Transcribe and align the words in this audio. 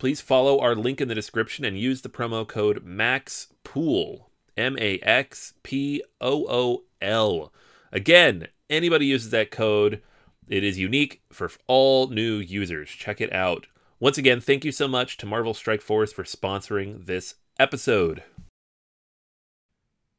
please 0.00 0.22
follow 0.22 0.58
our 0.58 0.74
link 0.74 0.98
in 1.00 1.08
the 1.08 1.14
description 1.14 1.62
and 1.62 1.78
use 1.78 2.00
the 2.00 2.08
promo 2.08 2.48
code 2.48 2.84
MAXPOOL. 2.84 4.30
M 4.56 4.76
A 4.80 4.98
X 5.00 5.52
P 5.62 6.02
O 6.20 6.46
O 6.48 6.84
L. 7.02 7.52
Again, 7.92 8.48
anybody 8.70 9.06
uses 9.06 9.30
that 9.30 9.50
code, 9.50 10.02
it 10.48 10.64
is 10.64 10.78
unique 10.78 11.20
for 11.30 11.50
all 11.66 12.08
new 12.08 12.36
users. 12.36 12.88
Check 12.88 13.20
it 13.20 13.32
out. 13.32 13.66
Once 14.00 14.16
again, 14.16 14.40
thank 14.40 14.64
you 14.64 14.72
so 14.72 14.88
much 14.88 15.18
to 15.18 15.26
Marvel 15.26 15.52
Strike 15.52 15.82
Force 15.82 16.12
for 16.12 16.24
sponsoring 16.24 17.04
this 17.04 17.34
episode. 17.58 18.22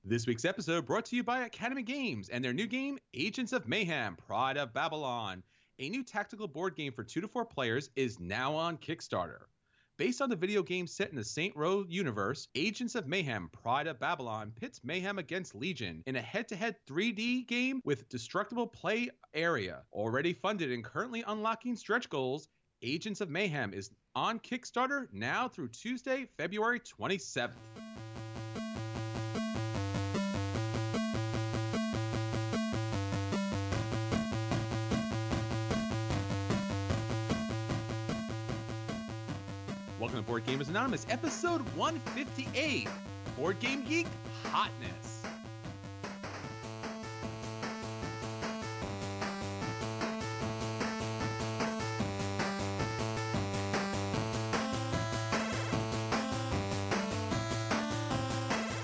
This 0.05 0.27
week's 0.27 0.45
episode 0.45 0.85
brought 0.85 1.05
to 1.05 1.15
you 1.15 1.23
by 1.23 1.41
Academy 1.41 1.81
Games 1.81 2.29
and 2.29 2.45
their 2.45 2.53
new 2.53 2.67
game, 2.67 2.99
Agents 3.15 3.51
of 3.51 3.67
Mayhem 3.67 4.15
Pride 4.15 4.57
of 4.57 4.73
Babylon. 4.73 5.41
A 5.79 5.89
new 5.89 6.03
tactical 6.03 6.47
board 6.47 6.75
game 6.75 6.93
for 6.93 7.03
two 7.03 7.21
to 7.21 7.27
four 7.27 7.45
players 7.45 7.89
is 7.95 8.19
now 8.19 8.53
on 8.53 8.77
Kickstarter. 8.77 9.41
Based 10.01 10.19
on 10.19 10.31
the 10.31 10.35
video 10.35 10.63
game 10.63 10.87
set 10.87 11.11
in 11.11 11.15
the 11.15 11.23
Saints 11.23 11.55
Row 11.55 11.85
universe, 11.87 12.47
Agents 12.55 12.95
of 12.95 13.05
Mayhem 13.05 13.49
Pride 13.49 13.85
of 13.85 13.99
Babylon 13.99 14.51
pits 14.59 14.81
Mayhem 14.83 15.19
against 15.19 15.53
Legion 15.53 16.01
in 16.07 16.15
a 16.15 16.21
head 16.21 16.47
to 16.47 16.55
head 16.55 16.75
3D 16.87 17.45
game 17.45 17.81
with 17.85 18.09
destructible 18.09 18.65
play 18.65 19.11
area. 19.35 19.83
Already 19.93 20.33
funded 20.33 20.71
and 20.71 20.83
currently 20.83 21.23
unlocking 21.27 21.75
stretch 21.75 22.09
goals, 22.09 22.47
Agents 22.81 23.21
of 23.21 23.29
Mayhem 23.29 23.75
is 23.75 23.91
on 24.15 24.39
Kickstarter 24.39 25.05
now 25.13 25.47
through 25.47 25.67
Tuesday, 25.67 26.27
February 26.35 26.79
27th. 26.79 27.51
Board 40.31 40.45
Gamers 40.45 40.69
Anonymous, 40.69 41.05
episode 41.09 41.59
158 41.75 42.87
Board 43.35 43.59
Game 43.59 43.83
Geek 43.83 44.07
Hotness. 44.45 45.23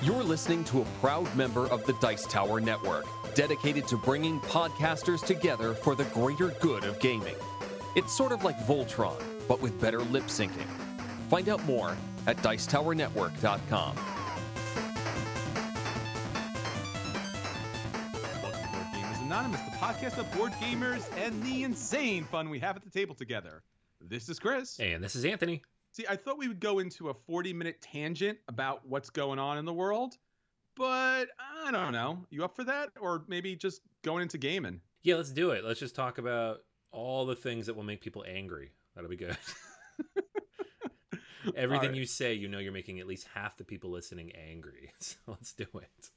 You're 0.02 0.22
listening 0.22 0.66
to 0.66 0.82
a 0.82 0.86
proud 1.00 1.34
member 1.34 1.68
of 1.68 1.86
the 1.86 1.94
Dice 2.02 2.26
Tower 2.26 2.60
Network, 2.60 3.06
dedicated 3.36 3.88
to 3.88 3.96
bringing 3.96 4.42
podcasters 4.42 5.26
together 5.26 5.74
for 5.74 5.96
the 5.96 6.04
greater 6.06 6.50
good 6.60 6.84
of 6.84 7.00
gaming. 7.00 7.36
It's 7.96 8.14
sort 8.18 8.34
of 8.34 8.44
like 8.44 8.58
Voltron, 8.68 9.24
but 9.48 9.62
with 9.62 9.80
better 9.80 10.00
lip 10.00 10.26
syncing. 10.26 10.87
Find 11.30 11.50
out 11.50 11.64
more 11.66 11.96
at 12.26 12.38
Dicetowernetwork.com. 12.38 13.96
Welcome 18.14 18.32
to 18.32 18.40
Board 18.42 18.56
Gamers 18.94 19.22
Anonymous, 19.24 19.62
the 19.62 19.72
podcast 19.72 20.18
of 20.18 20.32
board 20.38 20.54
gamers 20.54 21.06
and 21.18 21.44
the 21.44 21.64
insane 21.64 22.24
fun 22.24 22.50
we 22.50 22.60
have 22.60 22.78
at 22.78 22.84
the 22.84 22.90
table 22.90 23.14
together. 23.14 23.64
This 24.00 24.30
is 24.30 24.40
Chris. 24.40 24.80
And 24.80 25.04
this 25.04 25.16
is 25.16 25.26
Anthony. 25.26 25.62
See, 25.92 26.06
I 26.10 26.16
thought 26.16 26.38
we 26.38 26.48
would 26.48 26.62
go 26.62 26.80
into 26.80 27.10
a 27.10 27.14
40 27.14 27.52
minute 27.54 27.82
tangent 27.82 28.38
about 28.48 28.88
what's 28.88 29.10
going 29.10 29.40
on 29.40 29.58
in 29.58 29.66
the 29.66 29.74
world, 29.74 30.16
but 30.78 31.28
I 31.66 31.72
don't 31.72 31.92
know. 31.92 32.26
You 32.30 32.46
up 32.46 32.56
for 32.56 32.64
that? 32.66 32.92
Or 33.02 33.24
maybe 33.28 33.56
just 33.56 33.82
going 34.04 34.22
into 34.22 34.38
gaming? 34.38 34.80
Yeah, 35.04 35.16
let's 35.16 35.32
do 35.32 35.52
it. 35.52 35.66
Let's 35.66 35.80
just 35.80 35.96
talk 35.96 36.20
about 36.20 36.60
all 36.92 37.26
the 37.26 37.36
things 37.36 37.66
that 37.66 37.76
will 37.76 37.84
make 37.84 38.00
people 38.00 38.24
angry. 38.28 38.72
That'll 38.96 39.10
be 39.10 39.18
good. 39.18 39.36
Everything 41.56 41.90
right. 41.90 41.98
you 41.98 42.06
say, 42.06 42.34
you 42.34 42.48
know 42.48 42.60
you're 42.60 42.72
making 42.72 43.00
at 43.00 43.08
least 43.08 43.28
half 43.34 43.58
the 43.58 43.64
people 43.64 43.90
listening 43.90 44.32
angry. 44.50 44.92
So 45.00 45.18
let's 45.28 45.54
do 45.54 45.66
it. 45.76 46.12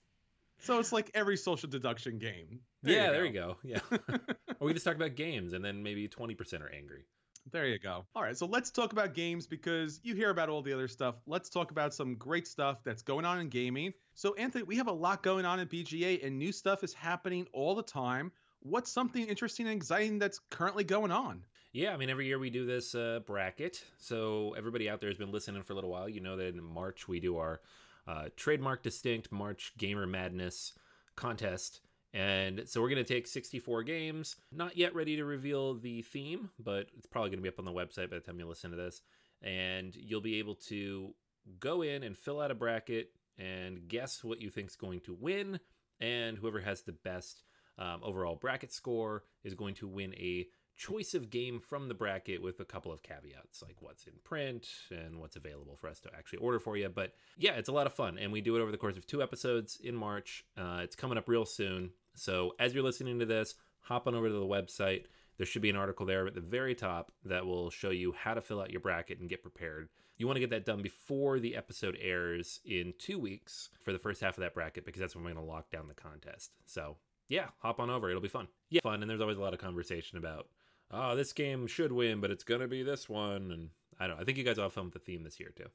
So 0.58 0.78
it's 0.78 0.92
like 0.92 1.10
every 1.14 1.36
social 1.36 1.68
deduction 1.68 2.18
game. 2.18 2.60
There 2.82 2.94
yeah, 2.94 3.06
you 3.06 3.12
there 3.12 3.24
you 3.24 3.32
go. 3.32 3.56
Yeah. 3.62 3.80
or 4.60 4.66
we 4.66 4.74
just 4.74 4.84
talk 4.84 4.94
about 4.94 5.14
games 5.14 5.52
and 5.52 5.64
then 5.64 5.82
maybe 5.82 6.06
20% 6.06 6.60
are 6.60 6.70
angry. 6.70 7.04
There 7.50 7.66
you 7.66 7.78
go. 7.78 8.04
All 8.14 8.22
right, 8.22 8.36
so 8.36 8.46
let's 8.46 8.70
talk 8.70 8.92
about 8.92 9.14
games 9.14 9.46
because 9.46 10.00
you 10.02 10.14
hear 10.14 10.30
about 10.30 10.48
all 10.48 10.62
the 10.62 10.72
other 10.72 10.88
stuff. 10.88 11.16
Let's 11.26 11.48
talk 11.48 11.70
about 11.70 11.94
some 11.94 12.14
great 12.16 12.46
stuff 12.46 12.84
that's 12.84 13.02
going 13.02 13.24
on 13.24 13.40
in 13.40 13.48
gaming. 13.48 13.94
So, 14.14 14.34
Anthony, 14.34 14.64
we 14.64 14.76
have 14.76 14.88
a 14.88 14.92
lot 14.92 15.22
going 15.22 15.46
on 15.46 15.58
in 15.58 15.66
BGA 15.66 16.24
and 16.24 16.38
new 16.38 16.52
stuff 16.52 16.84
is 16.84 16.92
happening 16.92 17.46
all 17.52 17.74
the 17.74 17.82
time. 17.82 18.30
What's 18.60 18.92
something 18.92 19.24
interesting 19.26 19.66
and 19.66 19.76
exciting 19.76 20.18
that's 20.18 20.38
currently 20.50 20.84
going 20.84 21.10
on? 21.10 21.42
Yeah, 21.72 21.92
I 21.92 21.96
mean, 21.96 22.10
every 22.10 22.26
year 22.26 22.38
we 22.38 22.50
do 22.50 22.66
this 22.66 22.96
uh, 22.96 23.20
bracket. 23.24 23.84
So 23.96 24.54
everybody 24.58 24.90
out 24.90 25.00
there 25.00 25.08
has 25.08 25.18
been 25.18 25.30
listening 25.30 25.62
for 25.62 25.72
a 25.72 25.76
little 25.76 25.90
while. 25.90 26.08
You 26.08 26.20
know 26.20 26.36
that 26.36 26.48
in 26.48 26.62
March 26.62 27.06
we 27.06 27.20
do 27.20 27.36
our 27.36 27.60
uh, 28.08 28.24
trademark 28.34 28.82
distinct 28.82 29.30
March 29.30 29.72
Gamer 29.78 30.06
Madness 30.06 30.72
contest. 31.14 31.80
And 32.12 32.62
so 32.66 32.80
we're 32.80 32.88
going 32.88 33.04
to 33.04 33.14
take 33.14 33.28
64 33.28 33.84
games. 33.84 34.34
Not 34.50 34.76
yet 34.76 34.96
ready 34.96 35.14
to 35.14 35.24
reveal 35.24 35.74
the 35.74 36.02
theme, 36.02 36.50
but 36.58 36.88
it's 36.98 37.06
probably 37.06 37.30
going 37.30 37.38
to 37.38 37.42
be 37.42 37.48
up 37.48 37.60
on 37.60 37.64
the 37.64 37.70
website 37.70 38.10
by 38.10 38.16
the 38.16 38.20
time 38.20 38.40
you 38.40 38.48
listen 38.48 38.72
to 38.72 38.76
this. 38.76 39.02
And 39.40 39.94
you'll 39.94 40.20
be 40.20 40.40
able 40.40 40.56
to 40.66 41.14
go 41.60 41.82
in 41.82 42.02
and 42.02 42.18
fill 42.18 42.40
out 42.40 42.50
a 42.50 42.54
bracket 42.56 43.12
and 43.38 43.86
guess 43.86 44.24
what 44.24 44.40
you 44.40 44.50
think's 44.50 44.74
going 44.74 45.00
to 45.02 45.14
win. 45.14 45.60
And 46.00 46.36
whoever 46.36 46.58
has 46.58 46.82
the 46.82 46.92
best 47.04 47.44
um, 47.78 48.00
overall 48.02 48.34
bracket 48.34 48.72
score 48.72 49.22
is 49.44 49.54
going 49.54 49.74
to 49.76 49.86
win 49.86 50.14
a 50.14 50.46
choice 50.80 51.12
of 51.12 51.28
game 51.28 51.60
from 51.60 51.88
the 51.88 51.94
bracket 51.94 52.42
with 52.42 52.58
a 52.60 52.64
couple 52.64 52.90
of 52.90 53.02
caveats 53.02 53.62
like 53.62 53.76
what's 53.80 54.06
in 54.06 54.14
print 54.24 54.66
and 54.90 55.20
what's 55.20 55.36
available 55.36 55.76
for 55.76 55.88
us 55.88 56.00
to 56.00 56.08
actually 56.16 56.38
order 56.38 56.58
for 56.58 56.76
you. 56.76 56.88
But 56.88 57.12
yeah 57.36 57.52
it's 57.52 57.68
a 57.68 57.72
lot 57.72 57.86
of 57.86 57.92
fun 57.92 58.16
and 58.18 58.32
we 58.32 58.40
do 58.40 58.56
it 58.56 58.62
over 58.62 58.70
the 58.70 58.78
course 58.78 58.96
of 58.96 59.06
two 59.06 59.22
episodes 59.22 59.78
in 59.82 59.94
march. 59.94 60.44
Uh, 60.56 60.80
it's 60.82 60.96
coming 60.96 61.18
up 61.18 61.28
real 61.28 61.44
soon. 61.44 61.90
So 62.14 62.54
as 62.58 62.74
you're 62.74 62.82
listening 62.82 63.18
to 63.18 63.26
this 63.26 63.54
hop 63.80 64.06
on 64.06 64.14
over 64.14 64.28
to 64.28 64.34
the 64.34 64.40
website. 64.40 65.04
There 65.36 65.46
should 65.46 65.62
be 65.62 65.70
an 65.70 65.76
article 65.76 66.06
there 66.06 66.26
at 66.26 66.34
the 66.34 66.40
very 66.40 66.74
top 66.74 67.12
that 67.24 67.46
will 67.46 67.70
show 67.70 67.90
you 67.90 68.12
how 68.12 68.34
to 68.34 68.40
fill 68.40 68.60
out 68.60 68.70
your 68.70 68.80
bracket 68.80 69.20
and 69.20 69.28
get 69.28 69.42
prepared. 69.42 69.88
You 70.18 70.26
want 70.26 70.36
to 70.36 70.40
get 70.40 70.50
that 70.50 70.66
done 70.66 70.82
before 70.82 71.40
the 71.40 71.56
episode 71.56 71.96
airs 72.00 72.60
in 72.66 72.92
two 72.98 73.18
weeks 73.18 73.70
for 73.82 73.92
the 73.92 73.98
first 73.98 74.20
half 74.20 74.36
of 74.36 74.42
that 74.42 74.54
bracket 74.54 74.84
because 74.84 75.00
that's 75.00 75.14
when 75.14 75.24
we're 75.24 75.32
going 75.32 75.44
to 75.44 75.50
lock 75.50 75.70
down 75.70 75.88
the 75.88 75.94
contest. 75.94 76.52
So 76.66 76.96
yeah 77.28 77.46
hop 77.58 77.80
on 77.80 77.90
over. 77.90 78.10
It'll 78.10 78.22
be 78.22 78.28
fun. 78.28 78.48
Yeah 78.68 78.82
fun 78.82 79.02
and 79.02 79.10
there's 79.10 79.20
always 79.20 79.38
a 79.38 79.42
lot 79.42 79.54
of 79.54 79.60
conversation 79.60 80.18
about 80.18 80.46
oh, 80.90 81.16
this 81.16 81.32
game 81.32 81.66
should 81.66 81.92
win, 81.92 82.20
but 82.20 82.30
it's 82.30 82.44
gonna 82.44 82.68
be 82.68 82.82
this 82.82 83.08
one. 83.08 83.50
And 83.52 83.68
I 83.98 84.06
don't. 84.06 84.16
know. 84.16 84.22
I 84.22 84.24
think 84.24 84.38
you 84.38 84.44
guys 84.44 84.58
all 84.58 84.70
filmed 84.70 84.92
the 84.92 84.98
theme 84.98 85.22
this 85.22 85.38
year 85.40 85.52
too. 85.56 85.66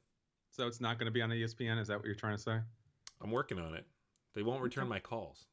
So 0.50 0.66
it's 0.66 0.80
not 0.80 0.98
going 0.98 1.06
to 1.06 1.12
be 1.12 1.20
on 1.20 1.28
ESPN. 1.28 1.78
Is 1.78 1.88
that 1.88 1.98
what 1.98 2.06
you're 2.06 2.14
trying 2.14 2.36
to 2.36 2.42
say? 2.42 2.58
I'm 3.22 3.30
working 3.30 3.58
on 3.58 3.74
it. 3.74 3.84
They 4.34 4.42
won't 4.42 4.62
return 4.62 4.88
my 4.88 5.00
calls. 5.00 5.44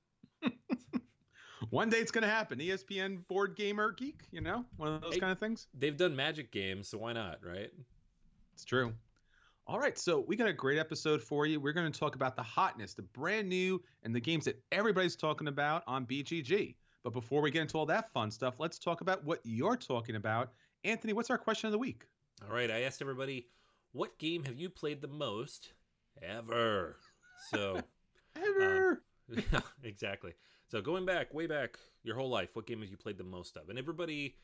One 1.70 1.90
day 1.90 1.98
it's 1.98 2.12
going 2.12 2.24
to 2.24 2.30
happen. 2.30 2.60
ESPN 2.60 3.28
board 3.28 3.56
gamer 3.56 3.92
geek, 3.92 4.22
you 4.32 4.42
know, 4.42 4.64
one 4.78 4.94
of 4.94 5.02
those 5.02 5.16
Hey. 5.16 5.20
kind 5.20 5.32
of 5.32 5.40
things. 5.40 5.68
They've 5.78 5.96
done 5.98 6.16
Magic 6.16 6.52
games, 6.52 6.88
so 6.90 6.98
why 7.00 7.14
not, 7.14 7.40
right? 7.44 7.70
It's 8.54 8.66
true. 8.66 8.94
All 9.66 9.80
right, 9.80 9.98
so 9.98 10.20
we 10.20 10.36
got 10.36 10.48
a 10.50 10.54
great 10.54 10.78
episode 10.78 11.22
for 11.22 11.46
you. 11.46 11.60
We're 11.60 11.72
going 11.74 11.92
to 11.92 11.98
talk 12.00 12.16
about 12.16 12.36
the 12.36 12.44
hotness, 12.44 12.94
the 12.94 13.02
brand 13.02 13.48
new, 13.50 13.82
and 14.04 14.14
the 14.14 14.20
games 14.20 14.46
that 14.46 14.62
everybody's 14.74 15.16
talking 15.16 15.48
about 15.48 15.84
on 15.88 16.06
BGG. 16.06 16.76
But 17.04 17.14
before 17.14 17.42
we 17.42 17.52
get 17.52 17.62
into 17.62 17.78
all 17.78 17.86
that 17.88 18.12
fun 18.14 18.32
stuff, 18.32 18.56
let's 18.60 18.80
talk 18.80 19.02
about 19.02 19.24
what 19.24 19.40
you're 19.44 19.78
talking 19.78 20.16
about. 20.16 20.52
Anthony, 20.84 21.14
what's 21.14 21.30
our 21.30 21.38
question 21.38 21.68
of 21.68 21.72
the 21.72 21.80
week? 21.80 22.06
All 22.48 22.54
right. 22.54 22.72
I 22.72 22.82
asked 22.84 23.02
everybody, 23.02 23.48
what 23.92 24.18
game 24.20 24.44
have 24.46 24.58
you 24.58 24.70
played 24.70 25.02
the 25.02 25.08
most 25.08 25.74
ever. 26.22 26.98
So 27.50 27.82
Ever. 28.36 29.04
Yeah, 29.30 29.62
exactly. 29.84 30.34
So 30.70 30.82
going 30.82 31.06
back, 31.06 31.34
way 31.34 31.48
back, 31.48 31.78
your 32.04 32.16
whole 32.16 32.30
life, 32.30 32.50
what 32.54 32.66
game 32.66 32.82
have 32.82 32.90
you 32.90 32.98
played 32.98 33.18
the 33.18 33.24
most 33.24 33.58
of? 33.58 33.70
And 33.70 33.78
everybody, 33.78 34.36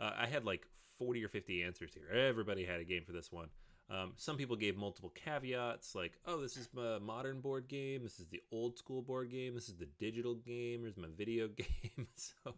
uh, 0.00 0.12
I 0.18 0.26
had 0.26 0.44
like 0.44 0.66
forty 0.98 1.24
or 1.24 1.28
fifty 1.28 1.62
answers 1.62 1.94
here. 1.94 2.08
Everybody 2.10 2.64
had 2.64 2.80
a 2.80 2.84
game 2.84 3.04
for 3.06 3.12
this 3.12 3.32
one. 3.32 3.48
Um, 3.90 4.12
some 4.16 4.36
people 4.36 4.56
gave 4.56 4.76
multiple 4.76 5.10
caveats, 5.14 5.94
like, 5.94 6.18
"Oh, 6.26 6.40
this 6.40 6.56
is 6.56 6.68
my 6.74 6.98
modern 6.98 7.40
board 7.40 7.68
game. 7.68 8.02
This 8.02 8.20
is 8.20 8.26
the 8.26 8.42
old 8.52 8.76
school 8.76 9.00
board 9.00 9.30
game. 9.30 9.54
This 9.54 9.68
is 9.68 9.76
the 9.76 9.88
digital 9.98 10.34
game. 10.34 10.82
Here's 10.82 10.96
my 10.96 11.08
video 11.16 11.48
game." 11.56 12.06
so 12.16 12.52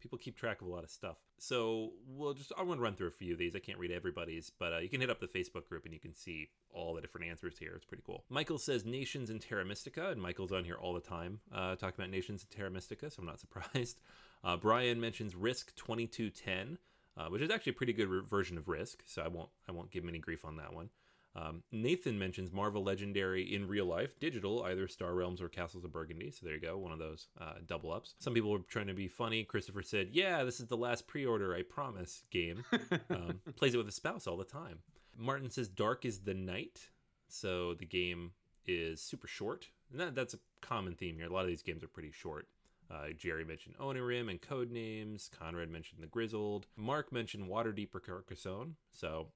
people 0.00 0.18
keep 0.18 0.36
track 0.36 0.62
of 0.62 0.68
a 0.68 0.70
lot 0.70 0.82
of 0.82 0.90
stuff. 0.90 1.18
So 1.38 1.92
we'll 2.06 2.34
just 2.34 2.52
I 2.56 2.62
want 2.62 2.78
to 2.78 2.82
run 2.82 2.94
through 2.94 3.08
a 3.08 3.12
few 3.12 3.34
of 3.34 3.38
these. 3.38 3.54
I 3.54 3.58
can't 3.58 3.78
read 3.78 3.90
everybody's, 3.90 4.50
but 4.50 4.72
uh, 4.72 4.78
you 4.78 4.88
can 4.88 5.00
hit 5.00 5.10
up 5.10 5.20
the 5.20 5.26
Facebook 5.26 5.68
group 5.68 5.84
and 5.84 5.92
you 5.92 6.00
can 6.00 6.14
see 6.14 6.48
all 6.70 6.94
the 6.94 7.00
different 7.02 7.28
answers 7.28 7.58
here. 7.58 7.72
It's 7.76 7.84
pretty 7.84 8.02
cool. 8.06 8.24
Michael 8.30 8.58
says 8.58 8.84
Nations 8.84 9.28
in 9.28 9.38
Terra 9.38 9.64
Mystica, 9.64 10.10
and 10.10 10.20
Michael's 10.22 10.52
on 10.52 10.64
here 10.64 10.76
all 10.76 10.94
the 10.94 11.00
time 11.00 11.40
uh, 11.54 11.76
talking 11.76 11.96
about 11.98 12.10
Nations 12.10 12.46
in 12.48 12.56
Terra 12.56 12.70
Mystica, 12.70 13.10
so 13.10 13.20
I'm 13.20 13.26
not 13.26 13.40
surprised. 13.46 14.00
Uh, 14.44 14.56
Brian 14.56 15.00
mentions 15.00 15.36
Risk 15.36 15.74
2210 15.76 16.78
uh, 17.16 17.26
which 17.26 17.42
is 17.42 17.50
actually 17.50 17.70
a 17.70 17.74
pretty 17.74 17.92
good 17.92 18.08
re- 18.08 18.22
version 18.28 18.58
of 18.58 18.68
Risk. 18.68 19.02
So 19.06 19.22
I 19.22 19.28
won't 19.28 19.50
I 19.68 19.72
won't 19.72 19.90
give 19.90 20.02
him 20.02 20.08
any 20.08 20.18
grief 20.18 20.44
on 20.44 20.56
that 20.56 20.72
one. 20.72 20.90
Um, 21.34 21.62
Nathan 21.72 22.18
mentions 22.18 22.52
Marvel 22.52 22.84
Legendary 22.84 23.54
in 23.54 23.66
real 23.66 23.86
life, 23.86 24.18
digital, 24.20 24.62
either 24.64 24.86
Star 24.86 25.14
Realms 25.14 25.40
or 25.40 25.48
Castles 25.48 25.84
of 25.84 25.92
Burgundy. 25.92 26.30
So 26.30 26.44
there 26.44 26.54
you 26.54 26.60
go, 26.60 26.76
one 26.76 26.92
of 26.92 26.98
those 26.98 27.28
uh, 27.40 27.54
double 27.66 27.90
ups. 27.90 28.14
Some 28.18 28.34
people 28.34 28.50
were 28.50 28.58
trying 28.68 28.88
to 28.88 28.94
be 28.94 29.08
funny. 29.08 29.42
Christopher 29.44 29.82
said, 29.82 30.10
"Yeah, 30.12 30.44
this 30.44 30.60
is 30.60 30.66
the 30.66 30.76
last 30.76 31.06
pre-order, 31.06 31.54
I 31.54 31.62
promise." 31.62 32.22
Game 32.30 32.64
um, 33.10 33.40
plays 33.56 33.74
it 33.74 33.78
with 33.78 33.88
a 33.88 33.92
spouse 33.92 34.26
all 34.26 34.36
the 34.36 34.44
time. 34.44 34.78
Martin 35.16 35.50
says, 35.50 35.68
"Dark 35.68 36.04
is 36.04 36.20
the 36.20 36.34
night," 36.34 36.88
so 37.28 37.74
the 37.74 37.86
game 37.86 38.32
is 38.66 39.00
super 39.00 39.26
short, 39.26 39.68
and 39.90 40.00
that, 40.00 40.14
that's 40.14 40.34
a 40.34 40.38
common 40.60 40.94
theme 40.94 41.16
here. 41.16 41.26
A 41.26 41.32
lot 41.32 41.42
of 41.42 41.48
these 41.48 41.62
games 41.62 41.82
are 41.82 41.88
pretty 41.88 42.12
short. 42.12 42.46
Uh, 42.92 43.12
Jerry 43.16 43.44
mentioned 43.44 43.76
Onirim 43.78 44.28
and 44.28 44.40
Codenames. 44.40 45.30
Conrad 45.30 45.70
mentioned 45.70 46.02
the 46.02 46.08
Grizzled. 46.08 46.66
Mark 46.76 47.10
mentioned 47.12 47.48
Waterdeep 47.48 47.94
or 47.94 48.00
Carcassonne. 48.00 48.74
So 48.90 49.28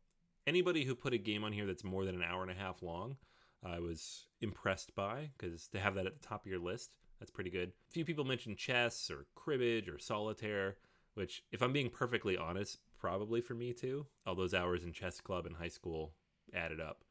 anybody 0.47 0.85
who 0.85 0.94
put 0.94 1.14
a 1.14 1.19
game 1.19 1.44
on 1.44 1.53
here 1.53 1.67
that's 1.67 1.85
more 1.85 2.05
than 2.05 2.14
an 2.14 2.23
hour 2.23 2.43
and 2.43 2.50
a 2.50 2.55
half 2.55 2.82
long, 2.82 3.17
I 3.64 3.81
was 3.81 4.26
impressed 4.41 4.94
by 4.94 5.31
because 5.37 5.69
to 5.69 5.81
have 5.81 5.94
that 5.94 6.06
at 6.06 6.20
the 6.20 6.26
top 6.26 6.44
of 6.44 6.50
your 6.50 6.61
list, 6.61 6.91
that's 7.19 7.31
pretty 7.31 7.50
good. 7.50 7.73
A 7.88 7.93
few 7.93 8.05
people 8.05 8.25
mentioned 8.25 8.58
chess 8.58 9.11
or 9.11 9.26
cribbage 9.35 9.88
or 9.88 9.99
solitaire, 9.99 10.76
which, 11.14 11.43
if 11.50 11.62
I'm 11.62 11.73
being 11.73 11.88
perfectly 11.88 12.37
honest, 12.37 12.79
probably 12.99 13.41
for 13.41 13.55
me 13.55 13.73
too. 13.73 14.06
All 14.26 14.35
those 14.35 14.55
hours 14.55 14.85
in 14.85 14.93
chess 14.93 15.20
club 15.20 15.47
in 15.47 15.55
high 15.55 15.69
school 15.69 16.12
added 16.55 16.81
up. 16.81 17.05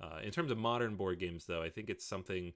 Uh, 0.00 0.20
in 0.22 0.30
terms 0.30 0.52
of 0.52 0.58
modern 0.58 0.94
board 0.94 1.18
games, 1.18 1.46
though, 1.46 1.60
I 1.60 1.70
think 1.70 1.90
it's 1.90 2.04
something 2.04 2.52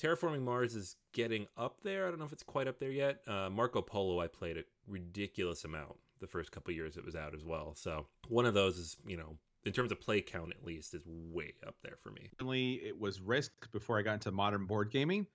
Terraforming 0.00 0.42
Mars 0.42 0.74
is 0.74 0.96
getting 1.12 1.46
up 1.56 1.80
there. 1.82 2.06
I 2.06 2.10
don't 2.10 2.18
know 2.18 2.26
if 2.26 2.32
it's 2.32 2.42
quite 2.42 2.68
up 2.68 2.78
there 2.78 2.90
yet. 2.90 3.20
Uh, 3.26 3.48
Marco 3.50 3.80
Polo, 3.80 4.20
I 4.20 4.26
played 4.26 4.58
a 4.58 4.64
ridiculous 4.86 5.64
amount 5.64 5.96
the 6.20 6.26
first 6.26 6.52
couple 6.52 6.72
years 6.72 6.96
it 6.96 7.04
was 7.04 7.16
out 7.16 7.34
as 7.34 7.44
well. 7.44 7.74
So 7.74 8.06
one 8.28 8.46
of 8.46 8.54
those 8.54 8.78
is, 8.78 8.96
you 9.06 9.16
know, 9.16 9.36
in 9.64 9.72
terms 9.72 9.90
of 9.90 10.00
play 10.00 10.20
count 10.20 10.52
at 10.52 10.64
least, 10.64 10.94
is 10.94 11.02
way 11.06 11.54
up 11.66 11.74
there 11.82 11.96
for 12.02 12.10
me. 12.10 12.30
Originally, 12.40 12.74
it 12.74 12.98
was 12.98 13.20
Risk 13.20 13.70
before 13.72 13.98
I 13.98 14.02
got 14.02 14.14
into 14.14 14.30
modern 14.30 14.66
board 14.66 14.90
gaming, 14.90 15.26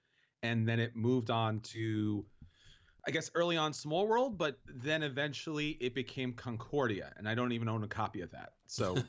and 0.41 0.67
then 0.67 0.79
it 0.79 0.95
moved 0.95 1.29
on 1.29 1.59
to, 1.59 2.25
I 3.05 3.11
guess, 3.11 3.29
early 3.35 3.57
on 3.57 3.73
Small 3.73 4.07
World, 4.07 4.37
but 4.37 4.59
then 4.67 5.03
eventually 5.03 5.71
it 5.81 5.93
became 5.93 6.33
Concordia, 6.33 7.11
and 7.17 7.27
I 7.27 7.35
don't 7.35 7.51
even 7.51 7.67
own 7.67 7.83
a 7.83 7.87
copy 7.87 8.21
of 8.21 8.31
that. 8.31 8.53
So. 8.67 8.95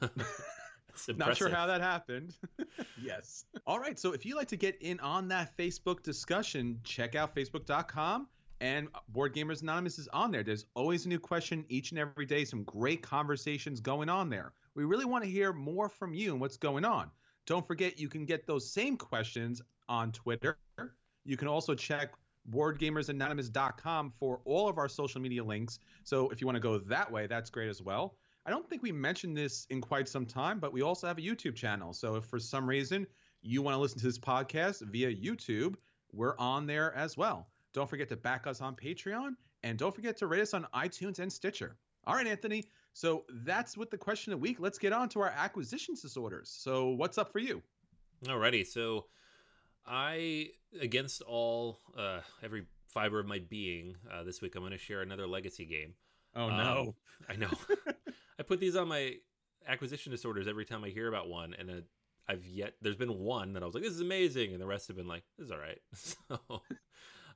Not 1.17 1.37
sure 1.37 1.49
how 1.49 1.67
that 1.67 1.81
happened. 1.81 2.35
yes. 3.03 3.44
All 3.67 3.79
right. 3.79 3.99
So 3.99 4.12
if 4.12 4.25
you'd 4.25 4.37
like 4.37 4.49
to 4.49 4.56
get 4.56 4.81
in 4.81 5.00
on 5.00 5.29
that 5.29 5.56
Facebook 5.56 6.03
discussion, 6.03 6.81
check 6.85 7.15
out 7.15 7.35
facebook.com 7.35 8.29
and 8.62 8.87
Board 9.09 9.35
Gamers 9.35 9.62
Anonymous 9.62 9.99
is 9.99 10.06
on 10.12 10.31
there. 10.31 10.44
There's 10.44 10.67
always 10.75 11.05
a 11.05 11.09
new 11.09 11.19
question 11.19 11.65
each 11.69 11.91
and 11.91 11.99
every 11.99 12.25
day, 12.25 12.44
some 12.44 12.62
great 12.62 13.03
conversations 13.03 13.81
going 13.81 14.09
on 14.09 14.31
there. 14.31 14.53
We 14.77 14.85
really 14.85 15.05
want 15.05 15.25
to 15.25 15.31
hear 15.31 15.53
more 15.53 15.89
from 15.89 16.15
you 16.15 16.31
and 16.31 16.41
what's 16.41 16.56
going 16.56 16.85
on. 16.85 17.11
Don't 17.45 17.67
forget, 17.67 17.99
you 17.99 18.09
can 18.09 18.25
get 18.25 18.47
those 18.47 18.73
same 18.73 18.97
questions 18.97 19.61
on 19.88 20.12
Twitter. 20.12 20.56
You 21.25 21.37
can 21.37 21.49
also 21.49 21.75
check 21.75 22.12
boardgamersanonymous.com 22.50 24.12
for 24.19 24.41
all 24.45 24.69
of 24.69 24.79
our 24.79 24.88
social 24.88 25.21
media 25.21 25.43
links. 25.43 25.81
So 26.05 26.29
if 26.31 26.41
you 26.41 26.47
want 26.47 26.56
to 26.56 26.61
go 26.61 26.79
that 26.79 27.11
way, 27.11 27.27
that's 27.27 27.50
great 27.50 27.69
as 27.69 27.83
well. 27.83 28.17
I 28.44 28.50
don't 28.50 28.69
think 28.69 28.83
we 28.83 28.93
mentioned 28.93 29.37
this 29.37 29.67
in 29.71 29.81
quite 29.81 30.09
some 30.09 30.27
time, 30.27 30.59
but 30.59 30.73
we 30.73 30.83
also 30.83 31.06
have 31.06 31.19
a 31.19 31.21
YouTube 31.21 31.55
channel. 31.55 31.93
So 31.93 32.17
if 32.17 32.25
for 32.25 32.39
some 32.39 32.69
reason 32.69 33.06
you 33.41 33.62
want 33.62 33.75
to 33.75 33.79
listen 33.79 33.99
to 34.00 34.06
this 34.06 34.19
podcast 34.19 34.83
via 34.83 35.15
YouTube, 35.15 35.77
we're 36.12 36.37
on 36.39 36.67
there 36.67 36.94
as 36.94 37.17
well. 37.17 37.49
Don't 37.73 37.89
forget 37.89 38.09
to 38.09 38.17
back 38.17 38.47
us 38.47 38.61
on 38.61 38.75
Patreon 38.75 39.35
and 39.62 39.79
don't 39.79 39.94
forget 39.94 40.17
to 40.19 40.27
rate 40.27 40.43
us 40.43 40.55
on 40.55 40.67
iTunes 40.75 41.21
and 41.21 41.33
Stitcher. 41.33 41.77
All 42.05 42.15
right, 42.15 42.27
Anthony. 42.27 42.65
So 42.94 43.25
that's 43.44 43.77
with 43.77 43.91
the 43.91 43.97
question 43.97 44.33
of 44.33 44.41
the 44.41 44.43
week. 44.43 44.59
Let's 44.59 44.79
get 44.79 44.93
on 44.93 45.09
to 45.11 45.21
our 45.21 45.31
acquisitions 45.31 46.03
disorders. 46.03 46.50
So 46.50 46.91
what's 46.91 47.19
up 47.19 47.33
for 47.33 47.38
you? 47.38 47.62
Alrighty. 48.25 48.67
So 48.67 49.06
I, 49.87 50.49
against 50.81 51.23
all, 51.23 51.81
uh, 51.97 52.21
every 52.43 52.67
fiber 52.88 53.21
of 53.21 53.27
my 53.27 53.38
being, 53.38 53.95
uh, 54.12 54.25
this 54.25 54.43
week 54.43 54.56
I'm 54.56 54.62
going 54.62 54.73
to 54.73 54.79
share 54.79 55.00
another 55.00 55.27
legacy 55.27 55.65
game. 55.65 55.95
Oh 56.35 56.49
no! 56.49 56.81
Um, 56.81 56.95
I 57.29 57.37
know. 57.37 57.50
Put 58.52 58.60
these 58.60 58.76
on 58.76 58.87
my 58.87 59.14
acquisition 59.66 60.12
disorders 60.12 60.46
every 60.46 60.66
time 60.66 60.84
I 60.84 60.90
hear 60.90 61.08
about 61.08 61.26
one, 61.26 61.54
and 61.58 61.70
uh, 61.70 61.75
I've 62.28 62.44
yet 62.44 62.75
there's 62.82 62.96
been 62.96 63.19
one 63.19 63.54
that 63.54 63.62
I 63.62 63.64
was 63.64 63.75
like, 63.75 63.82
"This 63.82 63.94
is 63.94 64.02
amazing," 64.02 64.52
and 64.52 64.60
the 64.60 64.66
rest 64.66 64.88
have 64.88 64.96
been 64.99 65.08
like, 65.08 65.22
"This 65.38 65.46
is 65.46 65.52
all 65.52 65.58
right." 65.58 65.81
so 65.94 66.62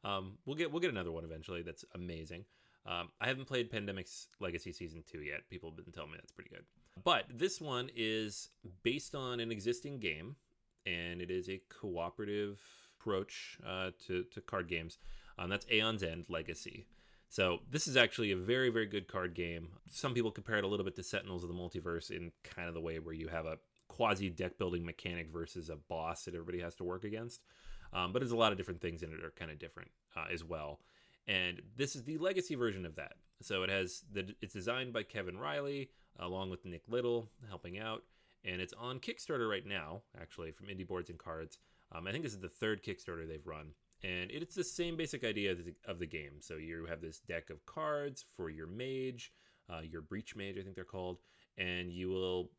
um, 0.05 0.37
we'll 0.45 0.57
get 0.57 0.71
we'll 0.71 0.83
get 0.83 0.91
another 0.91 1.11
one 1.11 1.25
eventually. 1.25 1.63
That's 1.63 1.87
amazing. 1.95 2.45
Um, 2.85 3.09
I 3.19 3.29
haven't 3.29 3.47
played 3.47 3.73
Pandemic's 3.73 4.29
Legacy 4.41 4.73
Season 4.73 5.03
2 5.11 5.21
yet. 5.21 5.49
People 5.49 5.71
have 5.71 5.83
been 5.87 5.95
telling 5.95 6.11
me 6.11 6.19
that's 6.19 6.33
pretty 6.33 6.51
good. 6.51 6.67
But 7.03 7.25
this 7.33 7.63
one 7.63 7.89
is 7.97 8.51
based 8.83 9.15
on 9.15 9.41
an 9.41 9.51
existing 9.51 10.01
game, 10.01 10.37
and 10.85 11.23
it 11.23 11.31
is 11.31 11.49
a 11.49 11.63
cooperative 11.71 12.61
approach 13.01 13.57
uh, 13.67 13.93
to, 14.07 14.25
to 14.35 14.43
card 14.43 14.69
games. 14.69 14.99
Um, 15.39 15.49
that's 15.49 15.67
Aeon's 15.73 16.03
End 16.03 16.27
Legacy. 16.29 16.89
So 17.29 17.59
this 17.71 17.89
is 17.89 17.97
actually 17.97 18.31
a 18.33 18.37
very, 18.37 18.71
very 18.71 18.87
good 18.87 19.09
card 19.09 19.35
game. 19.35 19.69
Some 19.91 20.15
people 20.15 20.31
compare 20.31 20.59
it 20.59 20.65
a 20.65 20.69
little 20.69 20.85
bit 20.85 20.97
to 20.97 21.03
Sentinels 21.03 21.43
of 21.43 21.49
the 21.49 21.55
Multiverse 21.55 22.11
in 22.11 22.33
kind 22.45 22.69
of 22.69 22.75
the 22.75 22.81
way 22.81 22.99
where 22.99 23.15
you 23.15 23.29
have 23.29 23.47
a 23.47 23.59
quasi 23.89 24.31
deck 24.31 24.59
building 24.59 24.85
mechanic 24.85 25.29
versus 25.33 25.69
a 25.69 25.77
boss 25.77 26.25
that 26.25 26.35
everybody 26.35 26.61
has 26.61 26.75
to 26.77 26.85
work 26.85 27.05
against. 27.05 27.43
Um, 27.93 28.13
but 28.13 28.21
there's 28.21 28.33
a 28.33 28.37
lot 28.37 28.53
of 28.53 28.59
different 28.59 28.81
things 28.81 29.03
in 29.03 29.13
it 29.13 29.17
that 29.17 29.27
are 29.27 29.33
kind 29.37 29.51
of 29.51 29.59
different 29.59 29.91
uh, 30.17 30.27
as 30.33 30.45
well. 30.45 30.81
And 31.27 31.61
this 31.77 31.97
is 31.97 32.05
the 32.05 32.19
legacy 32.19 32.55
version 32.55 32.87
of 32.87 32.97
that. 32.97 33.15
So 33.43 33.63
it 33.63 33.71
has 33.71 34.05
the 34.13 34.35
it's 34.41 34.55
designed 34.55 34.93
by 34.93 35.03
Kevin 35.03 35.39
Riley 35.39 35.91
along 36.19 36.51
with 36.51 36.65
Nick 36.65 36.83
Little 36.89 37.29
helping 37.49 37.79
out, 37.79 38.03
and 38.45 38.61
it's 38.61 38.73
on 38.79 39.01
Kickstarter 39.01 39.51
right 39.51 39.67
now, 39.67 40.03
actually 40.19 40.53
from 40.53 40.69
Indie 40.69 40.87
Boards 40.87 41.11
and 41.11 41.19
Cards. 41.19 41.59
Um, 41.93 42.07
I 42.07 42.13
think 42.13 42.25
this 42.25 42.33
is 42.33 42.41
the 42.41 42.49
third 42.49 42.83
Kickstarter 42.83 43.29
they've 43.29 43.47
run 43.47 43.73
and 44.07 44.31
it's 44.31 44.55
the 44.55 44.65
same 44.65 44.97
basic 44.97 45.25
idea 45.25 45.53
of 45.53 45.65
the, 45.65 45.75
of 45.87 45.99
the, 45.99 46.07
game. 46.07 46.41
So 46.41 46.57
you 46.57 46.87
have 46.89 47.01
this 47.01 47.19
deck 47.21 47.51
of 47.51 47.65
cards 47.67 48.25
for 48.37 48.51
your 48.51 48.67
mage, 48.67 49.33
uh, 49.69 49.81
your 49.81 50.03
breach 50.03 50.37
mage, 50.37 50.57
I 50.59 50.63
think 50.63 50.77
they're 50.77 50.85
called, 50.85 51.19
and 51.59 51.91
you 51.91 52.09
will 52.09 52.51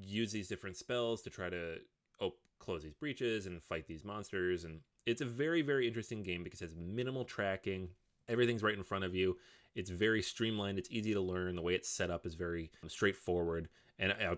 use 0.00 0.32
these 0.32 0.48
different 0.48 0.76
spells 0.76 1.20
to 1.22 1.30
try 1.30 1.50
to 1.50 1.76
op- 2.20 2.38
close 2.58 2.82
these 2.82 2.94
breaches 2.94 3.46
and 3.46 3.62
fight 3.62 3.86
these 3.86 4.04
monsters. 4.04 4.64
And 4.64 4.80
it's 5.04 5.20
a 5.20 5.26
very, 5.26 5.60
very 5.60 5.86
interesting 5.86 6.22
game 6.22 6.42
because 6.42 6.62
it 6.62 6.66
has 6.66 6.76
minimal 6.76 7.24
tracking. 7.24 7.88
Everything's 8.28 8.62
right 8.62 8.76
in 8.76 8.84
front 8.84 9.04
of 9.04 9.14
you. 9.14 9.36
It's 9.74 9.90
very 9.90 10.22
streamlined. 10.22 10.78
It's 10.78 10.90
easy 10.90 11.12
to 11.12 11.20
learn. 11.20 11.56
The 11.56 11.62
way 11.62 11.74
it's 11.74 11.88
set 11.88 12.10
up 12.10 12.24
is 12.24 12.34
very 12.34 12.70
straightforward. 12.86 13.68
And 13.98 14.12
uh, 14.12 14.36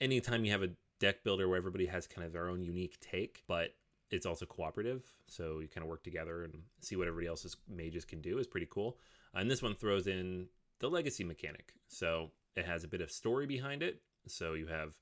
anytime 0.00 0.44
you 0.44 0.52
have 0.52 0.62
a 0.62 0.70
deck 1.00 1.22
builder 1.22 1.48
where 1.48 1.58
everybody 1.58 1.86
has 1.86 2.06
kind 2.06 2.26
of 2.26 2.32
their 2.32 2.48
own 2.48 2.62
unique 2.62 2.98
take, 3.00 3.42
but 3.46 3.74
it's 4.10 4.26
also 4.26 4.46
cooperative, 4.46 5.02
so 5.26 5.58
you 5.60 5.68
kind 5.68 5.84
of 5.84 5.88
work 5.88 6.04
together 6.04 6.44
and 6.44 6.54
see 6.80 6.96
what 6.96 7.08
everybody 7.08 7.28
else's 7.28 7.56
mages 7.68 8.04
can 8.04 8.20
do 8.20 8.38
is 8.38 8.46
pretty 8.46 8.68
cool. 8.70 8.98
Uh, 9.34 9.40
and 9.40 9.50
this 9.50 9.62
one 9.62 9.74
throws 9.74 10.06
in 10.06 10.46
the 10.78 10.88
legacy 10.88 11.24
mechanic, 11.24 11.72
so 11.88 12.30
it 12.54 12.64
has 12.64 12.84
a 12.84 12.88
bit 12.88 13.00
of 13.00 13.10
story 13.10 13.46
behind 13.46 13.82
it. 13.82 14.00
So 14.28 14.54
you 14.54 14.66
have 14.66 14.92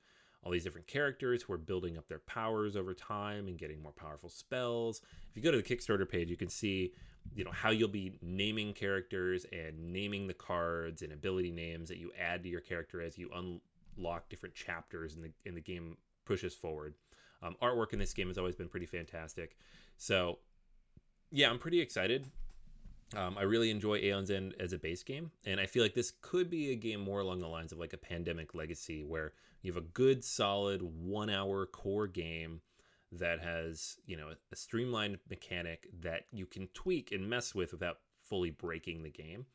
all 0.43 0.53
these 0.53 0.65
different 0.65 0.87
characters 0.87 1.43
who 1.43 1.53
are 1.53 1.59
building 1.59 1.97
up 1.97 2.09
their 2.09 2.19
powers 2.21 2.77
over 2.77 2.93
time 2.95 3.49
and 3.49 3.59
getting 3.59 3.83
more 3.83 3.93
powerful 3.93 4.29
spells. 4.29 5.01
If 5.31 5.37
you 5.37 5.43
go 5.43 5.51
to 5.51 5.57
the 5.57 5.63
Kickstarter 5.63 6.09
page, 6.09 6.29
you 6.29 6.37
can 6.37 6.49
see 6.49 6.93
you 7.35 7.45
know 7.45 7.51
how 7.53 7.71
you'll 7.71 7.89
be 7.89 8.19
naming 8.21 8.75
characters 8.75 9.47
and 9.53 9.93
naming 9.93 10.27
the 10.27 10.35
cards 10.35 11.03
and 11.03 11.13
ability 11.13 11.51
names 11.51 11.89
that 11.89 11.99
you 11.99 12.11
add 12.21 12.43
to 12.43 12.49
your 12.49 12.61
character 12.61 13.01
as 13.01 13.17
you 13.17 13.31
unlock 13.97 14.29
different 14.29 14.55
chapters 14.55 15.15
and 15.15 15.25
the 15.25 15.51
the 15.51 15.61
game 15.61 15.97
pushes 16.27 16.55
forward. 16.55 16.95
Um, 17.45 17.57
artwork 17.63 17.93
in 17.93 17.99
this 17.99 18.15
game 18.15 18.29
has 18.29 18.39
always 18.39 18.57
been 18.57 18.69
pretty 18.69 18.87
fantastic. 18.87 19.57
So, 19.99 20.39
yeah, 21.31 21.51
I'm 21.51 21.59
pretty 21.59 21.81
excited. 21.81 22.27
Um, 23.15 23.37
I 23.39 23.43
really 23.43 23.71
enjoy 23.71 23.99
Aeon's 23.99 24.31
End 24.31 24.55
as 24.59 24.73
a 24.73 24.79
base 24.79 25.03
game, 25.03 25.31
and 25.45 25.61
I 25.61 25.67
feel 25.67 25.83
like 25.83 25.95
this 25.95 26.13
could 26.23 26.49
be 26.51 26.73
a 26.73 26.75
game 26.75 27.01
more 27.01 27.21
along 27.21 27.41
the 27.41 27.49
lines 27.49 27.71
of 27.71 27.79
like 27.79 27.93
a 27.93 27.99
Pandemic 27.99 28.55
Legacy, 28.55 29.05
where 29.05 29.35
you 29.63 29.73
have 29.73 29.83
a 29.83 29.87
good, 29.87 30.25
solid 30.25 30.83
one-hour 30.83 31.67
core 31.67 32.07
game 32.07 32.61
that 33.19 33.41
has 33.41 33.97
you 34.07 34.17
know 34.17 34.31
a 34.53 34.57
streamlined 34.57 35.19
mechanic 35.31 35.89
that 36.01 36.25
you 36.33 36.47
can 36.47 36.69
tweak 36.75 37.13
and 37.13 37.29
mess 37.29 37.55
with 37.55 37.73
without 37.73 37.99
fully 38.23 38.51
breaking 38.51 39.03
the 39.03 39.11
game 39.11 39.47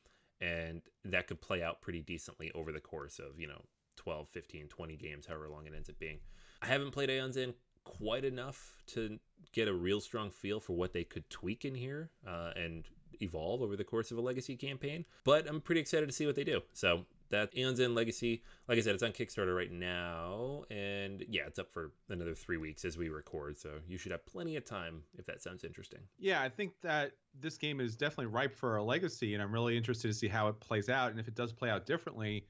and 0.42 0.82
that 1.04 1.28
could 1.28 1.42
play 1.42 1.62
out 1.62 1.82
pretty 1.82 2.02
decently 2.02 2.52
over 2.56 2.72
the 2.72 2.80
course 2.80 3.20
of 3.20 3.40
you 3.40 3.48
know 3.48 3.62
12 3.98 4.30
15 4.30 4.68
20 4.68 4.96
games 4.96 5.26
however 5.26 5.50
long 5.50 5.66
it 5.66 5.74
ends 5.76 5.90
up 5.90 6.00
being 6.00 6.20
i 6.62 6.68
haven't 6.68 6.92
played 6.92 7.10
Aeon's 7.10 7.38
End 7.38 7.54
quite 7.84 8.26
enough 8.26 8.76
to 8.88 9.20
get 9.54 9.68
a 9.68 9.74
real 9.74 10.00
strong 10.00 10.30
feel 10.30 10.60
for 10.60 10.74
what 10.74 10.94
they 10.94 11.04
could 11.04 11.30
tweak 11.30 11.66
in 11.66 11.76
here 11.76 12.10
uh, 12.28 12.52
and 12.56 12.86
evolve 13.22 13.62
over 13.62 13.76
the 13.76 13.84
course 13.84 14.12
of 14.12 14.18
a 14.18 14.22
legacy 14.22 14.56
campaign 14.56 15.04
but 15.26 15.48
i'm 15.50 15.60
pretty 15.60 15.82
excited 15.82 16.06
to 16.06 16.14
see 16.14 16.26
what 16.26 16.36
they 16.36 16.44
do 16.44 16.62
so 16.74 17.04
that 17.30 17.56
Aeon's 17.56 17.80
End 17.80 17.96
Legacy, 17.96 18.44
like 18.68 18.78
I 18.78 18.82
said, 18.82 18.94
it's 18.94 19.04
on 19.04 19.12
Kickstarter 19.12 19.56
right 19.56 19.72
now, 19.72 20.64
and 20.70 21.24
yeah, 21.30 21.44
it's 21.46 21.60
up 21.60 21.72
for 21.72 21.92
another 22.10 22.34
three 22.34 22.58
weeks 22.58 22.86
as 22.86 22.98
we 22.98 23.10
record. 23.10 23.58
So 23.58 23.70
you 23.88 23.98
should 23.98 24.12
have 24.12 24.26
plenty 24.26 24.56
of 24.56 24.66
time 24.66 25.04
if 25.18 25.26
that 25.28 25.42
sounds 25.42 25.64
interesting. 25.64 26.00
Yeah, 26.18 26.42
I 26.42 26.50
think 26.50 26.74
that 26.82 27.12
this 27.40 27.58
game 27.58 27.80
is 27.80 27.96
definitely 27.96 28.28
ripe 28.28 28.56
for 28.56 28.78
a 28.78 28.84
legacy, 28.84 29.34
and 29.34 29.44
I'm 29.44 29.52
really 29.52 29.78
interested 29.78 30.08
to 30.08 30.14
see 30.14 30.28
how 30.28 30.48
it 30.48 30.60
plays 30.60 30.90
out, 30.90 31.12
and 31.12 31.20
if 31.20 31.28
it 31.28 31.36
does 31.36 31.54
play 31.54 31.70
out 31.70 31.86
differently, 31.86 32.48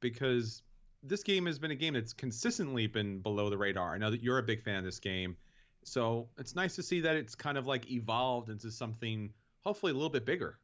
because 0.00 0.62
this 1.02 1.22
game 1.22 1.46
has 1.46 1.58
been 1.58 1.70
a 1.70 1.76
game 1.76 1.94
that's 1.94 2.12
consistently 2.12 2.86
been 2.86 3.20
below 3.20 3.50
the 3.50 3.58
radar. 3.58 3.94
I 3.94 3.98
know 3.98 4.10
that 4.10 4.22
you're 4.22 4.38
a 4.38 4.42
big 4.42 4.62
fan 4.62 4.78
of 4.78 4.84
this 4.84 4.98
game, 4.98 5.36
so 5.84 6.28
it's 6.38 6.54
nice 6.54 6.76
to 6.76 6.82
see 6.82 7.00
that 7.00 7.16
it's 7.16 7.34
kind 7.34 7.56
of 7.56 7.66
like 7.66 7.90
evolved 7.90 8.50
into 8.50 8.70
something 8.70 9.32
hopefully 9.62 9.92
a 9.92 9.94
little 9.94 10.10
bit 10.10 10.26
bigger. 10.26 10.58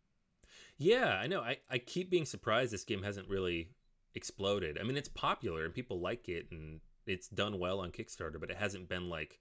Yeah, 0.78 1.18
I 1.18 1.26
know. 1.26 1.40
I, 1.40 1.58
I 1.70 1.78
keep 1.78 2.10
being 2.10 2.26
surprised 2.26 2.72
this 2.72 2.84
game 2.84 3.02
hasn't 3.02 3.28
really 3.28 3.70
exploded. 4.14 4.78
I 4.78 4.82
mean, 4.82 4.96
it's 4.96 5.08
popular 5.08 5.64
and 5.64 5.74
people 5.74 6.00
like 6.00 6.28
it 6.28 6.48
and 6.50 6.80
it's 7.06 7.28
done 7.28 7.58
well 7.58 7.80
on 7.80 7.92
Kickstarter, 7.92 8.38
but 8.38 8.50
it 8.50 8.56
hasn't 8.56 8.88
been 8.88 9.08
like, 9.08 9.38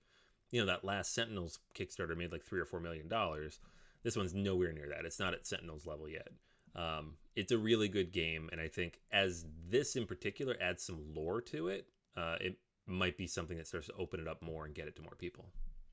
you 0.51 0.59
know, 0.59 0.67
that 0.67 0.85
last 0.85 1.13
Sentinels 1.13 1.59
Kickstarter 1.77 2.15
made 2.15 2.31
like 2.31 2.43
three 2.43 2.59
or 2.59 2.65
four 2.65 2.79
million 2.79 3.07
dollars. 3.07 3.59
This 4.03 4.15
one's 4.15 4.35
nowhere 4.35 4.71
near 4.71 4.89
that. 4.89 5.05
It's 5.05 5.19
not 5.19 5.33
at 5.33 5.47
Sentinels 5.47 5.85
level 5.85 6.07
yet. 6.07 6.27
Um, 6.75 7.13
it's 7.35 7.51
a 7.51 7.57
really 7.57 7.87
good 7.87 8.11
game, 8.11 8.49
and 8.51 8.61
I 8.61 8.67
think 8.67 8.99
as 9.11 9.45
this 9.69 9.95
in 9.95 10.05
particular 10.05 10.55
adds 10.61 10.83
some 10.83 11.01
lore 11.13 11.41
to 11.41 11.67
it, 11.67 11.87
uh, 12.15 12.37
it 12.39 12.57
might 12.87 13.17
be 13.17 13.27
something 13.27 13.57
that 13.57 13.67
starts 13.67 13.87
to 13.87 13.93
open 13.93 14.19
it 14.19 14.27
up 14.27 14.41
more 14.41 14.65
and 14.65 14.73
get 14.73 14.87
it 14.87 14.95
to 14.97 15.01
more 15.01 15.15
people. 15.17 15.45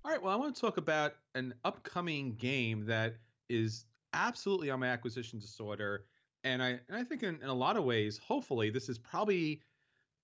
All 0.05 0.11
right. 0.11 0.23
Well, 0.23 0.33
I 0.33 0.37
want 0.37 0.55
to 0.55 0.61
talk 0.61 0.77
about 0.77 1.15
an 1.35 1.55
upcoming 1.65 2.35
game 2.35 2.85
that 2.87 3.17
is 3.49 3.87
absolutely 4.13 4.71
on 4.71 4.81
my 4.81 4.89
acquisition 4.89 5.39
disorder. 5.39 6.07
And 6.45 6.63
I 6.63 6.81
and 6.89 6.97
I 6.97 7.05
think 7.05 7.23
in, 7.23 7.37
in 7.41 7.49
a 7.49 7.55
lot 7.55 7.77
of 7.77 7.85
ways, 7.85 8.19
hopefully, 8.19 8.71
this 8.71 8.89
is 8.89 8.99
probably 8.99 9.63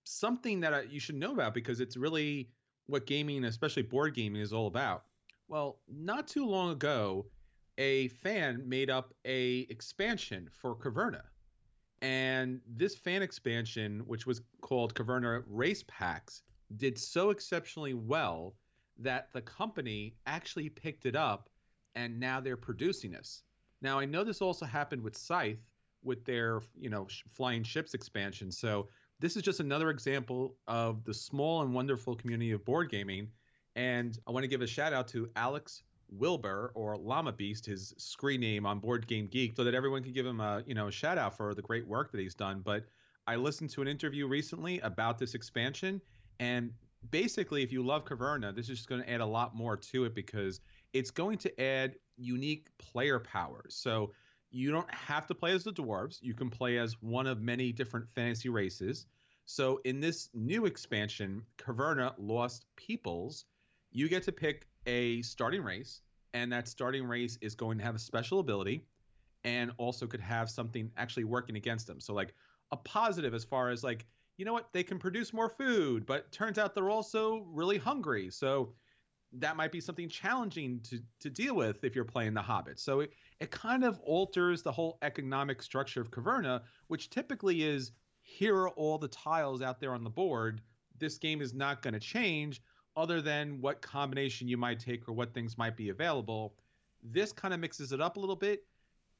something 0.04 0.60
that 0.60 0.74
I, 0.74 0.82
you 0.82 0.98
should 0.98 1.14
know 1.14 1.32
about 1.32 1.54
because 1.54 1.80
it's 1.80 1.96
really 1.96 2.50
what 2.86 3.06
gaming, 3.06 3.44
especially 3.44 3.82
board 3.82 4.14
gaming, 4.14 4.42
is 4.42 4.52
all 4.52 4.66
about. 4.66 5.04
Well, 5.46 5.78
not 5.88 6.26
too 6.26 6.44
long 6.44 6.72
ago, 6.72 7.26
a 7.78 8.08
fan 8.08 8.68
made 8.68 8.90
up 8.90 9.14
a 9.25 9.61
expansion 9.70 10.49
for 10.50 10.75
Caverna. 10.75 11.23
And 12.02 12.61
this 12.66 12.94
fan 12.94 13.23
expansion, 13.23 14.00
which 14.00 14.26
was 14.26 14.42
called 14.61 14.94
Caverna 14.94 15.42
Race 15.47 15.85
Packs, 15.88 16.42
did 16.76 16.99
so 16.99 17.30
exceptionally 17.30 17.94
well 17.94 18.54
that 18.99 19.32
the 19.32 19.40
company 19.40 20.16
actually 20.26 20.68
picked 20.68 21.06
it 21.06 21.16
up 21.16 21.49
and 21.94 22.18
now 22.20 22.40
they're 22.40 22.56
producing 22.56 23.12
this. 23.12 23.42
Now 23.80 23.99
I 23.99 24.04
know 24.04 24.25
this 24.25 24.42
also 24.42 24.66
happened 24.66 25.02
with 25.02 25.16
Scythe 25.16 25.64
with 26.02 26.25
their 26.25 26.61
you 26.78 26.90
know 26.90 27.06
flying 27.32 27.62
ships 27.62 27.94
expansion. 27.94 28.50
So 28.50 28.88
this 29.20 29.37
is 29.37 29.42
just 29.42 29.61
another 29.61 29.90
example 29.90 30.56
of 30.66 31.04
the 31.04 31.14
small 31.14 31.62
and 31.62 31.73
wonderful 31.73 32.14
community 32.14 32.52
of 32.52 32.64
board 32.64 32.90
gaming. 32.90 33.28
And 33.76 34.18
I 34.26 34.32
want 34.32 34.44
to 34.44 34.49
give 34.49 34.62
a 34.62 34.66
shout 34.66 34.92
out 34.92 35.08
to 35.08 35.28
Alex 35.37 35.82
Wilbur 36.10 36.72
or 36.74 36.96
Llama 36.96 37.32
Beast, 37.32 37.66
his 37.66 37.94
screen 37.98 38.40
name 38.40 38.66
on 38.66 38.78
Board 38.78 39.06
Game 39.06 39.26
Geek, 39.26 39.56
so 39.56 39.64
that 39.64 39.74
everyone 39.74 40.02
can 40.02 40.12
give 40.12 40.26
him 40.26 40.40
a 40.40 40.62
you 40.66 40.74
know 40.74 40.88
a 40.88 40.92
shout 40.92 41.18
out 41.18 41.36
for 41.36 41.54
the 41.54 41.62
great 41.62 41.86
work 41.86 42.12
that 42.12 42.20
he's 42.20 42.34
done. 42.34 42.60
But 42.64 42.84
I 43.26 43.36
listened 43.36 43.70
to 43.70 43.82
an 43.82 43.88
interview 43.88 44.26
recently 44.26 44.80
about 44.80 45.18
this 45.18 45.34
expansion, 45.34 46.00
and 46.40 46.72
basically, 47.10 47.62
if 47.62 47.72
you 47.72 47.82
love 47.82 48.04
Caverna, 48.04 48.54
this 48.54 48.68
is 48.68 48.78
just 48.78 48.88
going 48.88 49.02
to 49.02 49.10
add 49.10 49.20
a 49.20 49.26
lot 49.26 49.54
more 49.54 49.76
to 49.76 50.04
it 50.04 50.14
because 50.14 50.60
it's 50.92 51.10
going 51.10 51.38
to 51.38 51.60
add 51.60 51.94
unique 52.16 52.68
player 52.78 53.18
powers. 53.18 53.74
So 53.74 54.12
you 54.50 54.70
don't 54.70 54.92
have 54.92 55.26
to 55.26 55.34
play 55.34 55.52
as 55.52 55.64
the 55.64 55.72
dwarves. 55.72 56.18
You 56.22 56.34
can 56.34 56.50
play 56.50 56.78
as 56.78 57.00
one 57.02 57.26
of 57.26 57.40
many 57.40 57.72
different 57.72 58.08
fantasy 58.08 58.48
races. 58.48 59.06
So 59.44 59.80
in 59.84 60.00
this 60.00 60.28
new 60.34 60.66
expansion, 60.66 61.42
Caverna 61.58 62.14
Lost 62.18 62.66
Peoples, 62.76 63.44
you 63.92 64.08
get 64.08 64.22
to 64.24 64.32
pick 64.32 64.67
a 64.88 65.23
starting 65.23 65.62
race, 65.62 66.00
and 66.35 66.50
that 66.50 66.66
starting 66.66 67.04
race 67.04 67.38
is 67.40 67.54
going 67.54 67.78
to 67.78 67.85
have 67.85 67.95
a 67.95 67.99
special 67.99 68.40
ability 68.40 68.85
and 69.45 69.71
also 69.76 70.07
could 70.07 70.21
have 70.21 70.50
something 70.50 70.90
actually 70.97 71.25
working 71.25 71.57
against 71.57 71.87
them. 71.87 72.00
So 72.00 72.14
like 72.14 72.35
a 72.73 72.76
positive 72.76 73.35
as 73.35 73.45
far 73.45 73.71
as 73.71 73.85
like, 73.85 74.07
you 74.37 74.45
know 74.45 74.52
what, 74.52 74.73
they 74.73 74.83
can 74.83 74.99
produce 74.99 75.33
more 75.33 75.49
food, 75.49 76.07
but 76.07 76.33
turns 76.33 76.59
out 76.59 76.75
they're 76.75 76.90
also 76.90 77.47
really 77.49 77.78
hungry. 77.78 78.30
So 78.30 78.73
that 79.33 79.57
might 79.57 79.73
be 79.73 79.80
something 79.80 80.09
challenging 80.09 80.80
to, 80.85 81.00
to 81.21 81.28
deal 81.28 81.54
with 81.54 81.85
if 81.85 81.95
you're 81.95 82.04
playing 82.04 82.35
the 82.35 82.42
Hobbit. 82.42 82.78
So 82.80 83.00
it, 83.00 83.12
it 83.40 83.50
kind 83.50 83.85
of 83.85 84.00
alters 84.00 84.62
the 84.62 84.73
whole 84.73 84.99
economic 85.02 85.62
structure 85.62 86.00
of 86.00 86.11
Caverna, 86.11 86.62
which 86.87 87.11
typically 87.11 87.62
is 87.62 87.92
here 88.23 88.57
are 88.57 88.71
all 88.71 88.97
the 88.97 89.09
tiles 89.09 89.61
out 89.61 89.80
there 89.80 89.92
on 89.92 90.02
the 90.02 90.11
board. 90.11 90.62
This 90.99 91.18
game 91.18 91.42
is 91.42 91.52
not 91.52 91.83
going 91.83 91.95
to 91.95 92.00
change 92.00 92.62
other 92.98 93.22
than 93.22 93.60
what 93.60 93.80
combination 93.80 94.48
you 94.48 94.56
might 94.56 94.80
take 94.80 95.08
or 95.08 95.12
what 95.12 95.32
things 95.32 95.56
might 95.56 95.76
be 95.76 95.90
available. 95.90 96.54
This 97.00 97.30
kind 97.30 97.54
of 97.54 97.60
mixes 97.60 97.92
it 97.92 98.00
up 98.00 98.16
a 98.16 98.20
little 98.20 98.36
bit. 98.36 98.64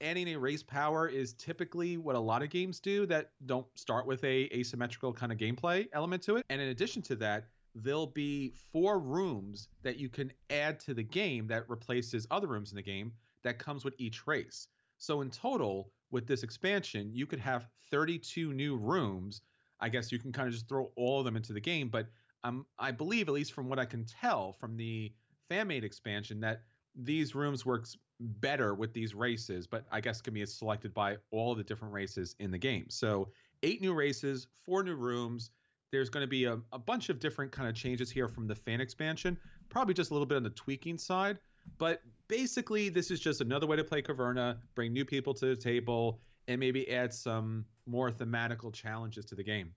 Adding 0.01 0.29
a 0.29 0.37
race 0.37 0.65
power 0.65 1.09
is 1.09 1.33
typically 1.35 1.97
what 1.97 2.17
a 2.17 2.19
lot 2.19 2.43
of 2.43 2.51
games 2.51 2.81
do 2.81 3.07
that 3.07 3.31
don't 3.47 3.67
start 3.77 4.05
with 4.05 4.23
a 4.25 4.49
asymmetrical 4.53 5.13
kind 5.13 5.31
of 5.31 5.39
gameplay 5.39 5.87
element 5.93 6.23
to 6.25 6.37
it. 6.37 6.45
And 6.51 6.61
in 6.61 6.69
addition 6.69 7.03
to 7.03 7.17
that, 7.17 7.47
there'll 7.77 8.09
be 8.09 8.53
four 8.73 8.99
rooms 8.99 9.69
that 9.83 9.97
you 9.97 10.09
can 10.09 10.33
add 10.51 10.81
to 10.81 10.93
the 10.95 11.03
game 11.05 11.47
that 11.47 11.69
replaces 11.71 12.27
other 12.33 12.49
rooms 12.49 12.73
in 12.73 12.77
the 12.77 12.83
game 12.83 13.13
that 13.45 13.61
comes 13.61 13.85
with 13.85 13.95
each 13.99 14.27
race. 14.27 14.67
So 14.99 15.21
in 15.21 15.31
total, 15.31 15.93
with 16.11 16.27
this 16.27 16.43
expansion, 16.43 17.11
you 17.13 17.27
could 17.27 17.39
have 17.39 17.69
32 17.93 18.53
new 18.53 18.77
rooms. 18.77 19.43
I 19.81 19.89
guess 19.89 20.11
you 20.11 20.19
can 20.19 20.33
kind 20.33 20.49
of 20.49 20.55
just 20.55 20.69
throw 20.69 20.91
all 20.97 21.21
of 21.21 21.25
them 21.25 21.37
into 21.37 21.53
the 21.53 21.61
game, 21.61 21.89
but 21.89 22.09
um, 22.45 22.67
I 22.79 22.91
believe, 22.91 23.29
at 23.29 23.35
least 23.35 23.53
from 23.53 23.69
what 23.69 23.79
I 23.79 23.85
can 23.85 24.05
tell 24.05 24.53
from 24.53 24.77
the 24.77 25.13
fan-made 25.49 25.85
expansion, 25.85 26.41
that 26.41 26.63
these 26.95 27.35
rooms 27.35 27.65
works 27.67 27.97
better 28.21 28.75
with 28.75 28.93
these 28.93 29.15
races, 29.15 29.67
but 29.67 29.85
I 29.93 30.01
guess 30.01 30.21
can 30.21 30.35
be 30.35 30.45
selected 30.47 30.93
by 30.93 31.17
all 31.31 31.55
the 31.55 31.63
different 31.63 31.95
races 31.95 32.35
in 32.39 32.51
the 32.51 32.59
game. 32.59 32.87
So 32.89 33.29
eight 33.63 33.81
new 33.81 33.95
races, 33.95 34.47
four 34.65 34.83
new 34.83 34.97
rooms, 34.97 35.51
there's 35.91 36.11
going 36.11 36.25
to 36.25 36.29
be 36.29 36.45
a, 36.45 36.59
a 36.73 36.79
bunch 36.79 37.09
of 37.09 37.21
different 37.21 37.53
kind 37.53 37.69
of 37.69 37.75
changes 37.75 38.11
here 38.11 38.29
from 38.29 38.47
the 38.47 38.55
fan 38.55 38.81
expansion, 38.81 39.39
probably 39.69 39.95
just 39.95 40.11
a 40.11 40.15
little 40.15 40.27
bit 40.27 40.37
on 40.37 40.43
the 40.43 40.51
tweaking 40.51 40.99
side. 40.99 41.39
But 41.79 42.03
basically, 42.29 42.89
this 42.89 43.11
is 43.11 43.21
just 43.21 43.41
another 43.41 43.67
way 43.67 43.77
to 43.77 43.85
play 43.85 44.03
Caverna, 44.03 44.57
bring 44.75 44.93
new 44.93 45.05
people 45.05 45.35
to 45.35 45.47
the 45.47 45.57
table, 45.57 46.21
and 46.47 46.59
maybe 46.59 46.91
add 46.91 47.13
some 47.13 47.67
more 47.87 48.11
thematical 48.11 48.73
challenges 48.73 49.27
to 49.27 49.35
the 49.35 49.45
game. 49.45 49.73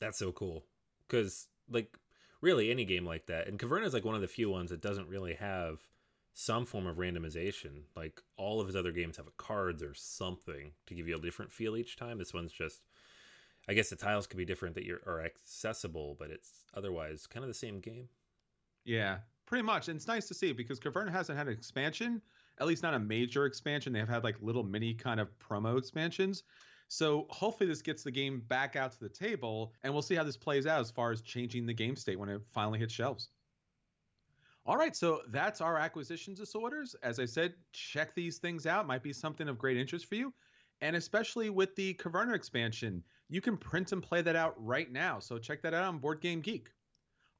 That's 0.00 0.18
so 0.18 0.32
cool. 0.32 0.64
Because, 1.08 1.46
like, 1.72 1.98
really, 2.40 2.70
any 2.70 2.84
game 2.84 3.06
like 3.06 3.26
that, 3.26 3.48
and 3.48 3.58
Caverna 3.58 3.84
is 3.84 3.94
like 3.94 4.04
one 4.04 4.14
of 4.14 4.20
the 4.20 4.28
few 4.28 4.50
ones 4.50 4.70
that 4.70 4.82
doesn't 4.82 5.08
really 5.08 5.34
have 5.34 5.80
some 6.34 6.64
form 6.64 6.86
of 6.86 6.96
randomization. 6.96 7.82
Like, 7.96 8.20
all 8.36 8.60
of 8.60 8.66
his 8.66 8.76
other 8.76 8.92
games 8.92 9.16
have 9.16 9.36
cards 9.36 9.82
or 9.82 9.94
something 9.94 10.72
to 10.86 10.94
give 10.94 11.08
you 11.08 11.16
a 11.16 11.20
different 11.20 11.52
feel 11.52 11.76
each 11.76 11.96
time. 11.96 12.18
This 12.18 12.34
one's 12.34 12.52
just 12.52 12.82
I 13.68 13.74
guess 13.74 13.90
the 13.90 13.96
tiles 13.96 14.26
could 14.26 14.38
be 14.38 14.44
different 14.44 14.74
that 14.74 14.84
you're 14.84 15.24
accessible, 15.24 16.16
but 16.18 16.30
it's 16.30 16.64
otherwise 16.74 17.26
kind 17.26 17.44
of 17.44 17.48
the 17.48 17.54
same 17.54 17.80
game. 17.80 18.08
Yeah, 18.84 19.18
pretty 19.46 19.62
much. 19.62 19.88
And 19.88 19.96
it's 19.96 20.08
nice 20.08 20.26
to 20.28 20.34
see 20.34 20.52
because 20.52 20.80
Caverna 20.80 21.12
hasn't 21.12 21.38
had 21.38 21.46
an 21.46 21.52
expansion, 21.52 22.20
at 22.58 22.66
least 22.66 22.82
not 22.82 22.94
a 22.94 22.98
major 22.98 23.46
expansion. 23.46 23.92
They've 23.92 24.08
had 24.08 24.24
like 24.24 24.36
little 24.40 24.64
mini 24.64 24.94
kind 24.94 25.20
of 25.20 25.28
promo 25.38 25.78
expansions. 25.78 26.42
So 26.92 27.26
hopefully 27.30 27.70
this 27.70 27.80
gets 27.80 28.02
the 28.02 28.10
game 28.10 28.40
back 28.48 28.76
out 28.76 28.92
to 28.92 29.00
the 29.00 29.08
table, 29.08 29.72
and 29.82 29.90
we'll 29.90 30.02
see 30.02 30.14
how 30.14 30.24
this 30.24 30.36
plays 30.36 30.66
out 30.66 30.78
as 30.78 30.90
far 30.90 31.10
as 31.10 31.22
changing 31.22 31.64
the 31.64 31.72
game 31.72 31.96
state 31.96 32.18
when 32.18 32.28
it 32.28 32.42
finally 32.52 32.78
hits 32.78 32.92
shelves. 32.92 33.30
All 34.66 34.76
right, 34.76 34.94
so 34.94 35.22
that's 35.28 35.62
our 35.62 35.78
acquisition 35.78 36.34
disorders. 36.34 36.94
As 37.02 37.18
I 37.18 37.24
said, 37.24 37.54
check 37.72 38.14
these 38.14 38.36
things 38.36 38.66
out. 38.66 38.86
Might 38.86 39.02
be 39.02 39.14
something 39.14 39.48
of 39.48 39.56
great 39.56 39.78
interest 39.78 40.04
for 40.04 40.16
you. 40.16 40.34
And 40.82 40.94
especially 40.94 41.48
with 41.48 41.74
the 41.76 41.94
Caverna 41.94 42.34
expansion, 42.34 43.02
you 43.30 43.40
can 43.40 43.56
print 43.56 43.92
and 43.92 44.02
play 44.02 44.20
that 44.20 44.36
out 44.36 44.54
right 44.62 44.92
now. 44.92 45.18
So 45.18 45.38
check 45.38 45.62
that 45.62 45.72
out 45.72 45.84
on 45.84 45.96
Board 45.96 46.20
Game 46.20 46.42
Geek. 46.42 46.68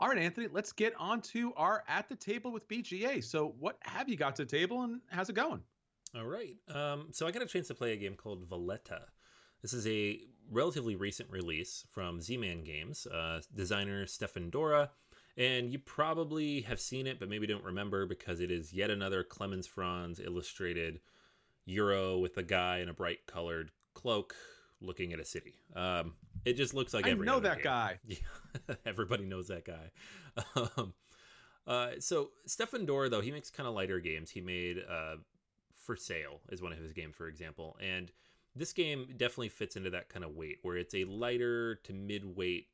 All 0.01 0.09
right, 0.09 0.17
Anthony, 0.17 0.49
let's 0.51 0.73
get 0.73 0.95
on 0.99 1.21
to 1.21 1.53
our 1.59 1.85
At 1.89 2.09
the 2.09 2.17
Table 2.17 2.53
with 2.53 2.67
BGA. 2.69 3.23
So, 3.23 3.55
what 3.61 3.77
have 3.83 4.09
you 4.09 4.17
got 4.17 4.35
to 4.37 4.47
the 4.47 4.51
table 4.51 4.85
and 4.85 5.03
how's 5.11 5.29
it 5.29 5.35
going? 5.35 5.61
All 6.17 6.25
right. 6.25 6.57
Um, 6.75 7.09
so, 7.11 7.27
I 7.27 7.31
got 7.31 7.43
a 7.43 7.47
chance 7.47 7.69
to 7.69 7.75
play 7.75 7.93
a 7.93 7.97
game 7.97 8.15
called 8.15 8.49
Valletta. 8.49 9.03
This 9.63 9.73
is 9.73 9.87
a 9.87 10.21
relatively 10.51 10.97
recent 10.97 11.31
release 11.31 11.87
from 11.91 12.21
Z 12.21 12.37
Man 12.37 12.65
Games, 12.65 13.07
uh, 13.07 13.41
designer 13.55 14.07
Stefan 14.07 14.51
Dorra, 14.51 14.91
And 15.37 15.71
you 15.71 15.79
probably 15.79 16.63
have 16.63 16.81
seen 16.81 17.07
it, 17.07 17.19
but 17.19 17.29
maybe 17.29 17.47
don't 17.47 17.65
remember 17.65 18.07
because 18.07 18.41
it 18.41 18.51
is 18.51 18.73
yet 18.73 18.91
another 18.91 19.25
Klemens 19.25 19.67
Franz 19.67 20.21
illustrated 20.21 21.01
Euro 21.65 22.19
with 22.19 22.37
a 22.37 22.43
guy 22.43 22.79
in 22.79 22.89
a 22.89 22.93
bright 22.93 23.27
colored 23.27 23.71
cloak 23.95 24.35
looking 24.81 25.13
at 25.13 25.21
a 25.21 25.25
city. 25.25 25.55
Um, 25.75 26.15
it 26.45 26.55
just 26.55 26.75
looks 26.75 26.93
like 26.93 27.07
I 27.07 27.11
every 27.11 27.25
know 27.25 27.41
that 27.41 27.59
game. 27.59 27.65
guy. 27.65 27.99
Yeah, 28.07 28.75
everybody 28.85 29.25
knows 29.25 29.49
that 29.49 29.65
guy. 29.65 29.91
Um, 30.57 30.93
uh, 31.67 31.91
so 32.01 32.31
Stefan 32.47 32.87
Dorra, 32.87 33.09
though, 33.09 33.21
he 33.21 33.31
makes 33.31 33.49
kind 33.51 33.69
of 33.69 33.75
lighter 33.75 34.01
games. 34.01 34.31
He 34.31 34.41
made 34.41 34.79
uh, 34.91 35.17
For 35.77 35.95
Sale 35.95 36.41
is 36.51 36.61
one 36.61 36.73
of 36.73 36.79
his 36.79 36.93
games, 36.93 37.15
for 37.15 37.29
example, 37.29 37.77
and 37.81 38.11
this 38.55 38.73
game 38.73 39.09
definitely 39.17 39.49
fits 39.49 39.77
into 39.77 39.91
that 39.91 40.09
kind 40.09 40.25
of 40.25 40.35
weight 40.35 40.59
where 40.63 40.77
it's 40.77 40.95
a 40.95 41.05
lighter 41.05 41.77
to 41.85 41.93
mid-weight 41.93 42.69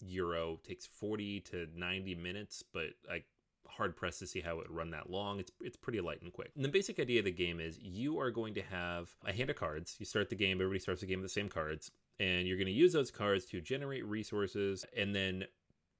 Euro. 0.00 0.58
Takes 0.66 0.86
forty 0.86 1.40
to 1.40 1.66
ninety 1.76 2.14
minutes, 2.14 2.64
but 2.72 2.86
like 3.08 3.26
hard 3.68 3.94
pressed 3.94 4.18
to 4.18 4.26
see 4.26 4.40
how 4.40 4.52
it 4.52 4.68
would 4.68 4.76
run 4.76 4.90
that 4.90 5.10
long. 5.10 5.38
It's 5.38 5.52
it's 5.60 5.76
pretty 5.76 6.00
light 6.00 6.22
and 6.22 6.32
quick. 6.32 6.50
And 6.56 6.64
the 6.64 6.70
basic 6.70 6.98
idea 6.98 7.18
of 7.18 7.26
the 7.26 7.30
game 7.30 7.60
is 7.60 7.78
you 7.78 8.18
are 8.18 8.30
going 8.30 8.54
to 8.54 8.62
have 8.62 9.10
a 9.26 9.32
hand 9.32 9.50
of 9.50 9.56
cards. 9.56 9.96
You 9.98 10.06
start 10.06 10.30
the 10.30 10.36
game, 10.36 10.56
everybody 10.56 10.80
starts 10.80 11.02
the 11.02 11.06
game 11.06 11.20
with 11.20 11.30
the 11.30 11.40
same 11.40 11.48
cards, 11.50 11.90
and 12.18 12.48
you're 12.48 12.56
going 12.56 12.66
to 12.66 12.72
use 12.72 12.94
those 12.94 13.10
cards 13.10 13.44
to 13.46 13.60
generate 13.60 14.06
resources 14.06 14.86
and 14.96 15.14
then 15.14 15.44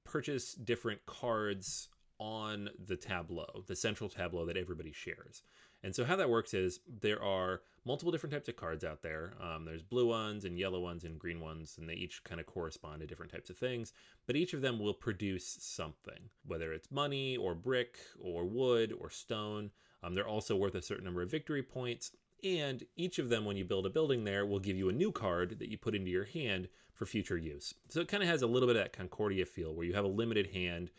purchase 0.03 0.53
different 0.53 1.05
cards 1.05 1.89
on 2.19 2.69
the 2.87 2.95
tableau, 2.95 3.63
the 3.67 3.75
central 3.75 4.09
tableau 4.09 4.45
that 4.45 4.57
everybody 4.57 4.91
shares. 4.91 5.43
And 5.83 5.95
so 5.95 6.05
how 6.05 6.15
that 6.15 6.29
works 6.29 6.53
is 6.53 6.79
there 6.87 7.21
are 7.23 7.61
multiple 7.85 8.11
different 8.11 8.33
types 8.33 8.47
of 8.47 8.55
cards 8.55 8.83
out 8.83 9.01
there. 9.01 9.33
Um, 9.41 9.65
there's 9.65 9.81
blue 9.81 10.07
ones 10.07 10.45
and 10.45 10.57
yellow 10.57 10.79
ones 10.79 11.03
and 11.03 11.17
green 11.17 11.39
ones, 11.39 11.77
and 11.79 11.89
they 11.89 11.93
each 11.93 12.23
kind 12.23 12.39
of 12.39 12.45
correspond 12.45 13.01
to 13.01 13.07
different 13.07 13.31
types 13.31 13.49
of 13.49 13.57
things. 13.57 13.93
But 14.27 14.35
each 14.35 14.53
of 14.53 14.61
them 14.61 14.79
will 14.79 14.93
produce 14.93 15.57
something, 15.59 16.29
whether 16.45 16.73
it's 16.73 16.91
money 16.91 17.37
or 17.37 17.55
brick 17.55 17.97
or 18.19 18.45
wood 18.45 18.93
or 18.99 19.09
stone. 19.09 19.71
Um, 20.03 20.15
they're 20.15 20.27
also 20.27 20.55
worth 20.55 20.75
a 20.75 20.81
certain 20.81 21.05
number 21.05 21.21
of 21.21 21.31
victory 21.31 21.63
points. 21.63 22.11
And 22.43 22.83
each 22.95 23.19
of 23.19 23.29
them, 23.29 23.45
when 23.45 23.57
you 23.57 23.65
build 23.65 23.85
a 23.85 23.89
building 23.89 24.23
there, 24.23 24.45
will 24.45 24.59
give 24.59 24.77
you 24.77 24.89
a 24.89 24.93
new 24.93 25.11
card 25.11 25.59
that 25.59 25.69
you 25.69 25.77
put 25.77 25.95
into 25.95 26.09
your 26.09 26.25
hand 26.25 26.69
for 26.93 27.05
future 27.05 27.37
use. 27.37 27.73
So 27.89 28.01
it 28.01 28.07
kind 28.07 28.23
of 28.23 28.29
has 28.29 28.41
a 28.41 28.47
little 28.47 28.67
bit 28.67 28.75
of 28.75 28.83
that 28.83 28.93
Concordia 28.93 29.45
feel 29.45 29.73
where 29.73 29.85
you 29.85 29.93
have 29.93 30.05
a 30.05 30.09
limited 30.09 30.47
hand 30.47 30.91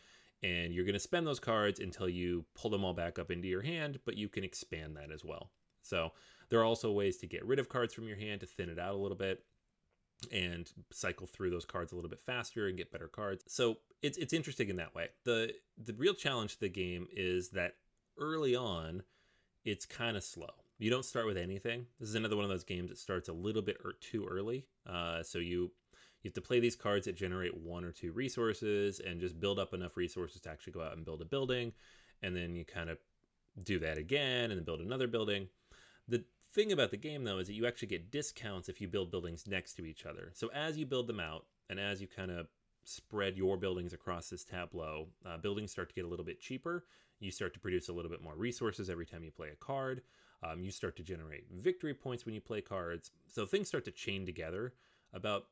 and 0.42 0.74
you're 0.74 0.84
going 0.84 0.94
to 0.94 1.00
spend 1.00 1.26
those 1.26 1.38
cards 1.38 1.78
until 1.78 2.08
you 2.08 2.44
pull 2.54 2.70
them 2.70 2.84
all 2.84 2.94
back 2.94 3.18
up 3.18 3.30
into 3.30 3.46
your 3.46 3.62
hand, 3.62 4.00
but 4.04 4.16
you 4.16 4.28
can 4.28 4.42
expand 4.42 4.96
that 4.96 5.12
as 5.12 5.24
well. 5.24 5.50
So 5.82 6.12
there 6.52 6.60
are 6.60 6.64
also 6.64 6.92
ways 6.92 7.16
to 7.16 7.26
get 7.26 7.42
rid 7.46 7.58
of 7.58 7.70
cards 7.70 7.94
from 7.94 8.06
your 8.06 8.18
hand 8.18 8.42
to 8.42 8.46
thin 8.46 8.68
it 8.68 8.78
out 8.78 8.92
a 8.92 8.98
little 8.98 9.16
bit 9.16 9.42
and 10.30 10.70
cycle 10.92 11.26
through 11.26 11.48
those 11.48 11.64
cards 11.64 11.92
a 11.92 11.94
little 11.94 12.10
bit 12.10 12.20
faster 12.26 12.68
and 12.68 12.76
get 12.76 12.92
better 12.92 13.08
cards. 13.08 13.42
So 13.48 13.78
it's 14.02 14.18
it's 14.18 14.34
interesting 14.34 14.68
in 14.68 14.76
that 14.76 14.94
way. 14.94 15.08
The 15.24 15.54
the 15.82 15.94
real 15.94 16.12
challenge 16.12 16.52
to 16.56 16.60
the 16.60 16.68
game 16.68 17.06
is 17.10 17.48
that 17.52 17.76
early 18.18 18.54
on 18.54 19.02
it's 19.64 19.86
kind 19.86 20.14
of 20.14 20.22
slow. 20.22 20.50
You 20.78 20.90
don't 20.90 21.06
start 21.06 21.24
with 21.24 21.38
anything. 21.38 21.86
This 21.98 22.10
is 22.10 22.16
another 22.16 22.36
one 22.36 22.44
of 22.44 22.50
those 22.50 22.64
games 22.64 22.90
that 22.90 22.98
starts 22.98 23.30
a 23.30 23.32
little 23.32 23.62
bit 23.62 23.78
er- 23.82 23.94
too 24.02 24.28
early. 24.30 24.66
Uh, 24.86 25.22
so 25.22 25.38
you 25.38 25.70
you 26.22 26.28
have 26.28 26.34
to 26.34 26.42
play 26.42 26.60
these 26.60 26.76
cards 26.76 27.06
that 27.06 27.16
generate 27.16 27.56
one 27.56 27.82
or 27.82 27.92
two 27.92 28.12
resources 28.12 29.00
and 29.00 29.20
just 29.20 29.40
build 29.40 29.58
up 29.58 29.72
enough 29.72 29.96
resources 29.96 30.42
to 30.42 30.50
actually 30.50 30.74
go 30.74 30.82
out 30.82 30.98
and 30.98 31.06
build 31.06 31.22
a 31.22 31.24
building. 31.24 31.72
And 32.20 32.36
then 32.36 32.54
you 32.54 32.66
kind 32.66 32.90
of 32.90 32.98
do 33.62 33.78
that 33.78 33.96
again 33.96 34.50
and 34.50 34.58
then 34.58 34.64
build 34.64 34.80
another 34.80 35.06
building. 35.06 35.48
The 36.08 36.24
thing 36.52 36.72
about 36.72 36.90
the 36.90 36.96
game, 36.96 37.24
though, 37.24 37.38
is 37.38 37.46
that 37.46 37.54
you 37.54 37.66
actually 37.66 37.88
get 37.88 38.10
discounts 38.10 38.68
if 38.68 38.80
you 38.80 38.88
build 38.88 39.10
buildings 39.10 39.46
next 39.46 39.74
to 39.74 39.86
each 39.86 40.06
other. 40.06 40.30
So 40.34 40.50
as 40.54 40.76
you 40.76 40.86
build 40.86 41.06
them 41.06 41.20
out 41.20 41.46
and 41.70 41.80
as 41.80 42.00
you 42.00 42.06
kind 42.06 42.30
of 42.30 42.46
spread 42.84 43.36
your 43.36 43.56
buildings 43.56 43.92
across 43.92 44.28
this 44.28 44.44
tableau, 44.44 45.08
uh, 45.24 45.38
buildings 45.38 45.70
start 45.70 45.88
to 45.88 45.94
get 45.94 46.04
a 46.04 46.08
little 46.08 46.24
bit 46.24 46.40
cheaper. 46.40 46.84
You 47.20 47.30
start 47.30 47.54
to 47.54 47.60
produce 47.60 47.88
a 47.88 47.92
little 47.92 48.10
bit 48.10 48.22
more 48.22 48.34
resources 48.36 48.90
every 48.90 49.06
time 49.06 49.24
you 49.24 49.30
play 49.30 49.48
a 49.52 49.64
card. 49.64 50.02
Um, 50.42 50.64
you 50.64 50.72
start 50.72 50.96
to 50.96 51.04
generate 51.04 51.44
victory 51.52 51.94
points 51.94 52.26
when 52.26 52.34
you 52.34 52.40
play 52.40 52.60
cards. 52.60 53.12
So 53.28 53.46
things 53.46 53.68
start 53.68 53.84
to 53.84 53.92
chain 53.92 54.26
together 54.26 54.74
about 55.12 55.44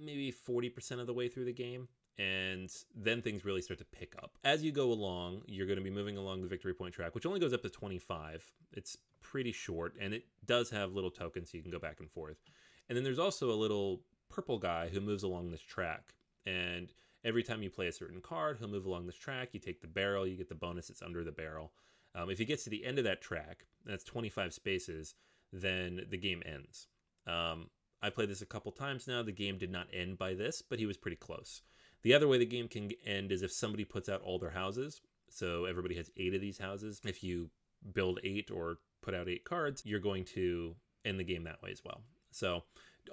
maybe 0.00 0.32
40% 0.32 1.00
of 1.00 1.06
the 1.06 1.14
way 1.14 1.28
through 1.28 1.46
the 1.46 1.52
game. 1.52 1.88
And 2.18 2.68
then 2.96 3.22
things 3.22 3.44
really 3.44 3.62
start 3.62 3.78
to 3.78 3.84
pick 3.84 4.14
up. 4.20 4.38
As 4.42 4.64
you 4.64 4.72
go 4.72 4.90
along, 4.90 5.42
you're 5.46 5.66
going 5.66 5.78
to 5.78 5.84
be 5.84 5.90
moving 5.90 6.16
along 6.16 6.42
the 6.42 6.48
victory 6.48 6.74
point 6.74 6.92
track, 6.92 7.14
which 7.14 7.26
only 7.26 7.38
goes 7.38 7.52
up 7.52 7.62
to 7.62 7.70
25. 7.70 8.44
It's 8.72 8.98
pretty 9.22 9.52
short, 9.52 9.94
and 10.00 10.12
it 10.12 10.24
does 10.44 10.68
have 10.70 10.94
little 10.94 11.10
tokens 11.10 11.50
so 11.50 11.56
you 11.56 11.62
can 11.62 11.70
go 11.70 11.78
back 11.78 12.00
and 12.00 12.10
forth. 12.10 12.42
And 12.88 12.96
then 12.96 13.04
there's 13.04 13.18
also 13.18 13.50
a 13.50 13.54
little 13.54 14.00
purple 14.28 14.58
guy 14.58 14.88
who 14.88 15.00
moves 15.00 15.22
along 15.22 15.50
this 15.50 15.60
track. 15.60 16.14
And 16.44 16.92
every 17.24 17.42
time 17.42 17.62
you 17.62 17.70
play 17.70 17.86
a 17.86 17.92
certain 17.92 18.20
card, 18.20 18.56
he'll 18.58 18.68
move 18.68 18.86
along 18.86 19.06
this 19.06 19.16
track. 19.16 19.50
You 19.52 19.60
take 19.60 19.80
the 19.80 19.86
barrel, 19.86 20.26
you 20.26 20.36
get 20.36 20.48
the 20.48 20.54
bonus 20.54 20.88
that's 20.88 21.02
under 21.02 21.22
the 21.22 21.32
barrel. 21.32 21.72
Um, 22.14 22.30
if 22.30 22.38
he 22.38 22.44
gets 22.44 22.64
to 22.64 22.70
the 22.70 22.84
end 22.84 22.98
of 22.98 23.04
that 23.04 23.20
track, 23.20 23.66
that's 23.84 24.04
25 24.04 24.52
spaces, 24.52 25.14
then 25.52 26.06
the 26.10 26.16
game 26.16 26.42
ends. 26.44 26.88
Um, 27.26 27.68
I 28.02 28.10
played 28.10 28.30
this 28.30 28.42
a 28.42 28.46
couple 28.46 28.72
times 28.72 29.06
now. 29.06 29.22
The 29.22 29.32
game 29.32 29.58
did 29.58 29.70
not 29.70 29.88
end 29.92 30.18
by 30.18 30.34
this, 30.34 30.62
but 30.62 30.78
he 30.78 30.86
was 30.86 30.96
pretty 30.96 31.16
close. 31.16 31.62
The 32.02 32.14
other 32.14 32.28
way 32.28 32.38
the 32.38 32.46
game 32.46 32.68
can 32.68 32.90
end 33.04 33.32
is 33.32 33.42
if 33.42 33.52
somebody 33.52 33.84
puts 33.84 34.08
out 34.08 34.22
all 34.22 34.38
their 34.38 34.50
houses. 34.50 35.00
So 35.30 35.64
everybody 35.64 35.94
has 35.96 36.10
eight 36.16 36.34
of 36.34 36.40
these 36.40 36.58
houses. 36.58 37.00
If 37.04 37.22
you 37.22 37.50
build 37.92 38.20
eight 38.24 38.50
or 38.50 38.78
put 39.02 39.14
out 39.14 39.28
eight 39.28 39.44
cards, 39.44 39.82
you're 39.84 40.00
going 40.00 40.24
to 40.26 40.74
end 41.04 41.18
the 41.18 41.24
game 41.24 41.44
that 41.44 41.62
way 41.62 41.70
as 41.70 41.82
well. 41.84 42.02
So 42.30 42.62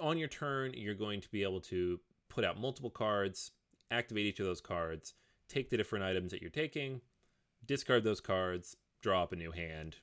on 0.00 0.18
your 0.18 0.28
turn, 0.28 0.72
you're 0.74 0.94
going 0.94 1.20
to 1.20 1.28
be 1.30 1.42
able 1.42 1.60
to 1.62 2.00
put 2.28 2.44
out 2.44 2.60
multiple 2.60 2.90
cards, 2.90 3.52
activate 3.90 4.26
each 4.26 4.40
of 4.40 4.46
those 4.46 4.60
cards, 4.60 5.14
take 5.48 5.70
the 5.70 5.76
different 5.76 6.04
items 6.04 6.30
that 6.32 6.40
you're 6.40 6.50
taking, 6.50 7.00
discard 7.66 8.04
those 8.04 8.20
cards, 8.20 8.76
draw 9.00 9.22
up 9.22 9.32
a 9.32 9.36
new 9.36 9.50
hand. 9.50 9.96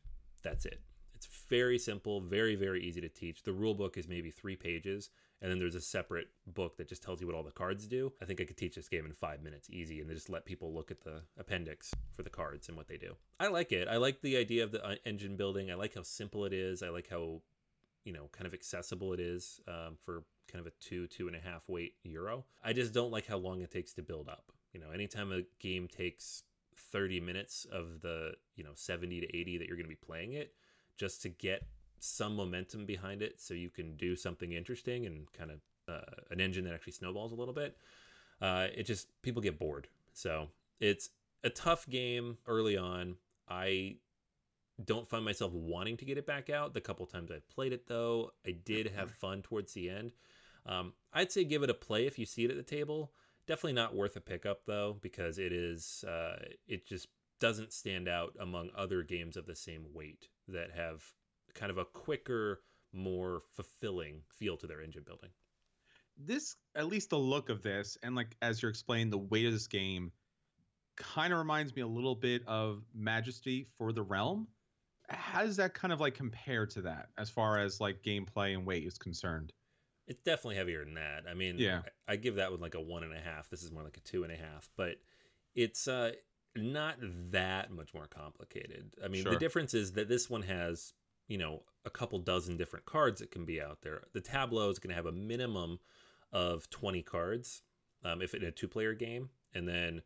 That's 0.43 0.65
it. 0.65 0.81
It's 1.13 1.27
very 1.49 1.77
simple, 1.77 2.21
very, 2.21 2.55
very 2.55 2.83
easy 2.83 3.01
to 3.01 3.09
teach. 3.09 3.43
The 3.43 3.53
rule 3.53 3.75
book 3.75 3.97
is 3.97 4.07
maybe 4.07 4.31
three 4.31 4.55
pages, 4.55 5.09
and 5.43 5.51
then 5.51 5.60
there's 5.60 5.75
a 5.75 5.82
separate 5.82 6.29
book 6.47 6.77
that 6.77 6.88
just 6.88 7.03
tells 7.03 7.19
you 7.19 7.27
what 7.27 7.36
all 7.36 7.43
the 7.43 7.51
cards 7.51 7.86
do. 7.86 8.13
I 8.21 8.25
think 8.25 8.39
I 8.39 8.45
could 8.45 8.56
teach 8.56 8.75
this 8.75 8.88
game 8.88 9.06
in 9.06 9.12
five 9.12 9.43
minutes, 9.43 9.69
easy, 9.69 9.99
and 9.99 10.10
just 10.10 10.29
let 10.29 10.45
people 10.45 10.73
look 10.73 10.89
at 10.89 11.01
the 11.01 11.21
appendix 11.38 11.91
for 12.15 12.23
the 12.23 12.29
cards 12.29 12.69
and 12.69 12.77
what 12.77 12.88
they 12.88 12.95
do. 12.95 13.13
I 13.41 13.47
like 13.47 13.73
it. 13.73 13.89
I 13.89 13.97
like 13.97 14.21
the 14.21 14.38
idea 14.38 14.63
of 14.63 14.71
the 14.71 14.84
uh, 14.84 14.95
engine 15.06 15.36
building. 15.36 15.69
I 15.69 15.75
like 15.75 15.95
how 15.95 16.01
simple 16.01 16.45
it 16.45 16.53
is. 16.53 16.82
I 16.82 16.88
like 16.88 17.10
how, 17.10 17.41
you 18.06 18.13
know, 18.13 18.29
kind 18.32 18.47
of 18.47 18.53
accessible 18.53 19.12
it 19.12 19.19
is 19.19 19.60
um, 19.67 19.97
for 20.06 20.23
kind 20.49 20.65
of 20.65 20.67
a 20.67 20.75
two, 20.79 21.08
two 21.08 21.27
and 21.27 21.36
a 21.36 21.41
half 21.41 21.67
weight 21.67 21.95
euro. 22.03 22.45
I 22.63 22.71
just 22.71 22.93
don't 22.93 23.12
like 23.12 23.27
how 23.27 23.38
long 23.38 23.62
it 23.62 23.69
takes 23.69 23.91
to 23.95 24.01
build 24.01 24.29
up. 24.29 24.45
You 24.71 24.79
know, 24.79 24.91
anytime 24.91 25.34
a 25.34 25.41
game 25.60 25.89
takes 25.89 26.43
30 26.77 27.19
minutes 27.19 27.67
of 27.69 27.99
the, 27.99 28.32
you 28.56 28.63
know, 28.63 28.71
70 28.75 29.19
to 29.19 29.38
80 29.38 29.58
that 29.58 29.67
you're 29.67 29.75
going 29.75 29.86
to 29.86 29.89
be 29.89 29.95
playing 29.95 30.34
it, 30.34 30.53
just 30.95 31.21
to 31.23 31.29
get 31.29 31.67
some 32.03 32.35
momentum 32.35 32.85
behind 32.85 33.21
it 33.21 33.39
so 33.39 33.53
you 33.53 33.69
can 33.69 33.95
do 33.95 34.15
something 34.15 34.51
interesting 34.51 35.05
and 35.05 35.31
kind 35.31 35.51
of 35.51 35.59
uh, 35.87 36.21
an 36.31 36.41
engine 36.41 36.65
that 36.65 36.73
actually 36.73 36.93
snowballs 36.93 37.31
a 37.31 37.35
little 37.35 37.53
bit. 37.53 37.77
Uh, 38.41 38.67
it 38.75 38.83
just, 38.83 39.07
people 39.21 39.41
get 39.41 39.59
bored. 39.59 39.87
So 40.13 40.47
it's 40.79 41.09
a 41.43 41.49
tough 41.49 41.87
game 41.89 42.37
early 42.47 42.77
on. 42.77 43.15
I 43.47 43.97
don't 44.83 45.07
find 45.07 45.23
myself 45.23 45.53
wanting 45.53 45.97
to 45.97 46.05
get 46.05 46.17
it 46.17 46.25
back 46.25 46.49
out. 46.49 46.73
The 46.73 46.81
couple 46.81 47.05
times 47.05 47.31
I've 47.31 47.47
played 47.49 47.73
it, 47.73 47.87
though, 47.87 48.31
I 48.45 48.51
did 48.51 48.87
have 48.87 49.11
fun 49.11 49.41
towards 49.41 49.73
the 49.73 49.89
end. 49.89 50.11
Um, 50.65 50.93
I'd 51.13 51.31
say 51.31 51.43
give 51.43 51.63
it 51.63 51.69
a 51.69 51.73
play 51.73 52.05
if 52.05 52.17
you 52.17 52.25
see 52.25 52.45
it 52.45 52.51
at 52.51 52.57
the 52.57 52.63
table. 52.63 53.11
Definitely 53.47 53.73
not 53.73 53.95
worth 53.95 54.15
a 54.15 54.21
pickup 54.21 54.65
though, 54.65 54.97
because 55.01 55.37
it 55.37 55.51
is 55.51 56.05
uh, 56.07 56.37
it 56.67 56.87
just 56.87 57.09
doesn't 57.39 57.73
stand 57.73 58.07
out 58.07 58.33
among 58.39 58.69
other 58.75 59.03
games 59.03 59.35
of 59.35 59.45
the 59.45 59.55
same 59.55 59.85
weight 59.93 60.29
that 60.47 60.71
have 60.71 61.03
kind 61.55 61.71
of 61.71 61.77
a 61.77 61.85
quicker, 61.85 62.61
more 62.91 63.41
fulfilling 63.55 64.21
feel 64.29 64.57
to 64.57 64.67
their 64.67 64.81
engine 64.81 65.03
building. 65.05 65.29
This, 66.17 66.55
at 66.75 66.87
least 66.87 67.09
the 67.09 67.17
look 67.17 67.49
of 67.49 67.63
this, 67.63 67.97
and 68.03 68.15
like 68.15 68.35
as 68.41 68.61
you're 68.61 68.69
explaining, 68.69 69.09
the 69.09 69.17
weight 69.17 69.45
of 69.45 69.53
this 69.53 69.67
game 69.67 70.11
kind 70.95 71.33
of 71.33 71.39
reminds 71.39 71.75
me 71.75 71.81
a 71.81 71.87
little 71.87 72.15
bit 72.15 72.43
of 72.47 72.83
Majesty 72.93 73.67
for 73.77 73.91
the 73.91 74.03
Realm. 74.03 74.47
How 75.09 75.43
does 75.43 75.57
that 75.57 75.73
kind 75.73 75.91
of 75.91 75.99
like 75.99 76.13
compare 76.13 76.65
to 76.67 76.81
that 76.83 77.09
as 77.17 77.29
far 77.29 77.59
as 77.59 77.81
like 77.81 78.03
gameplay 78.03 78.53
and 78.53 78.65
weight 78.65 78.85
is 78.85 78.97
concerned? 78.97 79.53
It's 80.07 80.21
definitely 80.21 80.55
heavier 80.57 80.83
than 80.83 80.95
that. 80.95 81.23
I 81.29 81.33
mean, 81.33 81.57
Yeah. 81.57 81.81
I, 82.07 82.13
I 82.13 82.15
give 82.17 82.35
that 82.35 82.51
one 82.51 82.59
like 82.59 82.75
a 82.75 82.81
one 82.81 83.03
and 83.03 83.13
a 83.13 83.19
half. 83.19 83.49
This 83.49 83.63
is 83.63 83.71
more 83.71 83.83
like 83.83 83.97
a 83.97 84.01
two 84.01 84.23
and 84.23 84.31
a 84.31 84.35
half, 84.35 84.69
but 84.77 84.97
it's 85.55 85.87
uh, 85.87 86.11
not 86.55 86.97
that 87.31 87.71
much 87.71 87.93
more 87.93 88.07
complicated. 88.07 88.93
I 89.03 89.07
mean, 89.07 89.23
the 89.23 89.39
difference 89.39 89.73
is 89.73 89.93
that 89.93 90.09
this 90.09 90.29
one 90.29 90.43
has, 90.43 90.93
you 91.27 91.38
know, 91.38 91.63
a 91.86 91.89
couple 91.89 92.19
dozen 92.19 92.57
different 92.57 92.86
cards 92.86 93.19
that 93.19 93.31
can 93.31 93.45
be 93.45 93.62
out 93.62 93.81
there. 93.81 94.03
The 94.13 94.21
tableau 94.21 94.69
is 94.69 94.79
going 94.79 94.89
to 94.89 94.95
have 94.95 95.05
a 95.05 95.12
minimum 95.12 95.79
of 96.31 96.69
20 96.69 97.01
cards 97.03 97.62
um, 98.03 98.21
if 98.21 98.33
in 98.33 98.43
a 98.43 98.51
two 98.51 98.67
player 98.67 98.93
game, 98.93 99.29
and 99.53 99.67
then 99.67 100.01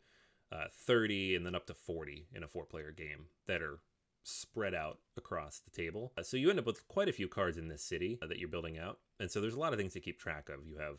uh, 0.52 0.66
30, 0.72 1.36
and 1.36 1.44
then 1.44 1.54
up 1.54 1.66
to 1.66 1.74
40 1.74 2.28
in 2.32 2.42
a 2.42 2.48
four 2.48 2.64
player 2.64 2.92
game 2.92 3.26
that 3.46 3.62
are 3.62 3.80
spread 4.22 4.74
out 4.74 4.98
across 5.16 5.60
the 5.60 5.70
table. 5.70 6.12
Uh, 6.16 6.22
So 6.22 6.36
you 6.36 6.50
end 6.50 6.58
up 6.58 6.66
with 6.66 6.86
quite 6.88 7.08
a 7.08 7.12
few 7.12 7.28
cards 7.28 7.56
in 7.56 7.68
this 7.68 7.82
city 7.82 8.18
uh, 8.22 8.26
that 8.26 8.38
you're 8.38 8.48
building 8.48 8.78
out. 8.78 8.98
And 9.18 9.30
so 9.30 9.40
there's 9.40 9.54
a 9.54 9.58
lot 9.58 9.72
of 9.72 9.78
things 9.78 9.94
to 9.94 10.00
keep 10.00 10.18
track 10.18 10.48
of. 10.48 10.66
You 10.66 10.78
have 10.78 10.98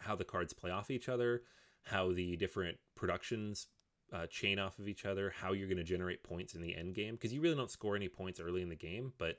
how 0.00 0.14
the 0.14 0.24
cards 0.24 0.52
play 0.52 0.70
off 0.70 0.90
each 0.90 1.08
other, 1.08 1.42
how 1.84 2.12
the 2.12 2.36
different 2.36 2.78
productions 2.94 3.68
uh, 4.12 4.26
chain 4.26 4.58
off 4.58 4.78
of 4.78 4.88
each 4.88 5.04
other, 5.04 5.30
how 5.30 5.52
you're 5.52 5.68
going 5.68 5.76
to 5.76 5.84
generate 5.84 6.22
points 6.22 6.54
in 6.54 6.60
the 6.60 6.76
end 6.76 6.94
game, 6.94 7.14
because 7.14 7.32
you 7.32 7.40
really 7.40 7.56
don't 7.56 7.70
score 7.70 7.96
any 7.96 8.08
points 8.08 8.40
early 8.40 8.62
in 8.62 8.68
the 8.68 8.76
game, 8.76 9.12
but 9.18 9.38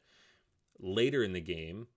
later 0.80 1.24
in 1.24 1.34
the 1.34 1.42
game, 1.42 1.88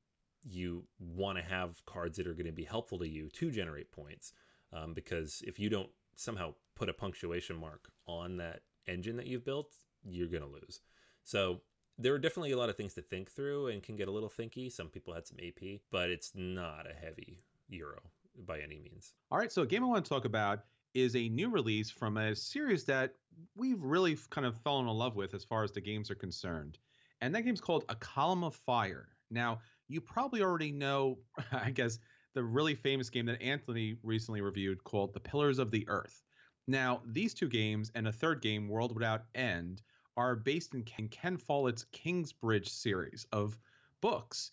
you 0.43 0.85
want 0.99 1.37
to 1.37 1.45
have 1.45 1.85
cards 1.85 2.17
that 2.17 2.27
are 2.27 2.33
going 2.33 2.47
to 2.47 2.53
be 2.53 2.65
helpful 2.65 2.99
to 2.99 3.09
you 3.09 3.29
to 3.29 3.51
generate 3.51 3.93
points. 3.93 4.33
Um, 4.73 4.95
because 4.95 5.43
if 5.47 5.59
you 5.59 5.69
don't 5.69 5.91
somehow 6.17 6.55
put 6.77 6.89
a 6.89 6.95
punctuation 6.95 7.57
mark 7.57 7.91
on 8.07 8.37
that 8.37 8.61
engine 8.87 9.17
that 9.17 9.27
you've 9.27 9.45
built, 9.45 9.75
you're 10.05 10.29
going 10.29 10.43
to 10.43 10.49
lose. 10.49 10.81
So 11.25 11.61
there 11.99 12.15
are 12.15 12.19
definitely 12.19 12.53
a 12.53 12.57
lot 12.57 12.71
of 12.71 12.77
things 12.77 12.95
to 12.95 13.03
think 13.03 13.31
through 13.31 13.69
and 13.69 13.83
can 13.83 13.97
get 13.97 14.09
a 14.09 14.13
little 14.13 14.31
thinky. 14.31 14.73
Some 14.73 14.89
people 14.89 15.13
had 15.13 15.27
some 15.27 15.39
AP, 15.45 15.81
but 15.91 16.09
it's 16.09 16.33
not 16.35 16.87
a 16.89 16.95
heavy 16.95 17.43
Euro 17.69 18.01
by 18.47 18.61
any 18.61 18.79
means. 18.79 19.13
All 19.31 19.39
right, 19.39 19.53
so 19.53 19.63
a 19.63 19.67
game 19.67 19.85
I 19.85 19.89
want 19.89 20.05
to 20.05 20.09
talk 20.09 20.25
about 20.25 20.61
is 20.95 21.15
a 21.17 21.29
new 21.29 21.49
release 21.49 21.91
from 21.91 22.17
a 22.17 22.35
series 22.35 22.85
that 22.85 23.15
we've 23.57 23.83
really 23.83 24.17
kind 24.31 24.47
of 24.47 24.57
fallen 24.63 24.89
in 24.89 24.95
love 24.95 25.17
with 25.17 25.35
as 25.35 25.45
far 25.45 25.63
as 25.65 25.73
the 25.73 25.81
games 25.81 26.11
are 26.11 26.17
concerned. 26.17 26.79
And 27.21 27.35
that 27.35 27.43
game's 27.43 27.61
called 27.61 27.85
A 27.89 27.95
Column 27.95 28.45
of 28.45 28.55
Fire. 28.55 29.09
Now, 29.31 29.61
you 29.89 30.01
probably 30.01 30.43
already 30.43 30.73
know, 30.73 31.19
I 31.53 31.71
guess, 31.71 31.99
the 32.35 32.43
really 32.43 32.75
famous 32.75 33.11
game 33.11 33.27
that 33.27 33.43
Anthony 33.43 33.97
recently 34.03 34.41
reviewed 34.41 34.85
called 34.85 35.15
The 35.15 35.21
Pillars 35.21 35.59
of 35.59 35.71
the 35.71 35.85
Earth. 35.89 36.23
Now, 36.67 37.03
these 37.05 37.35
two 37.35 37.49
games 37.49 37.91
and 37.95 38.07
a 38.07 38.13
third 38.13 38.41
game, 38.43 38.69
World 38.69 38.95
Without 38.95 39.25
End, 39.35 39.83
are 40.17 40.37
based 40.37 40.75
in 40.75 40.85
Ken 40.85 41.37
Follett's 41.37 41.85
Kingsbridge 41.93 42.69
series 42.69 43.27
of 43.33 43.59
books 44.01 44.51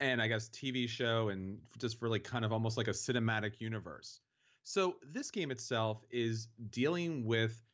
and 0.00 0.22
I 0.22 0.28
guess 0.28 0.48
TV 0.48 0.88
show 0.88 1.28
and 1.28 1.58
just 1.78 2.00
really 2.00 2.20
kind 2.20 2.44
of 2.44 2.52
almost 2.52 2.76
like 2.76 2.88
a 2.88 2.92
cinematic 2.92 3.60
universe. 3.60 4.20
So 4.68 4.96
this 5.02 5.30
game 5.30 5.50
itself 5.50 6.04
is 6.10 6.48
dealing 6.68 7.24
with, 7.24 7.64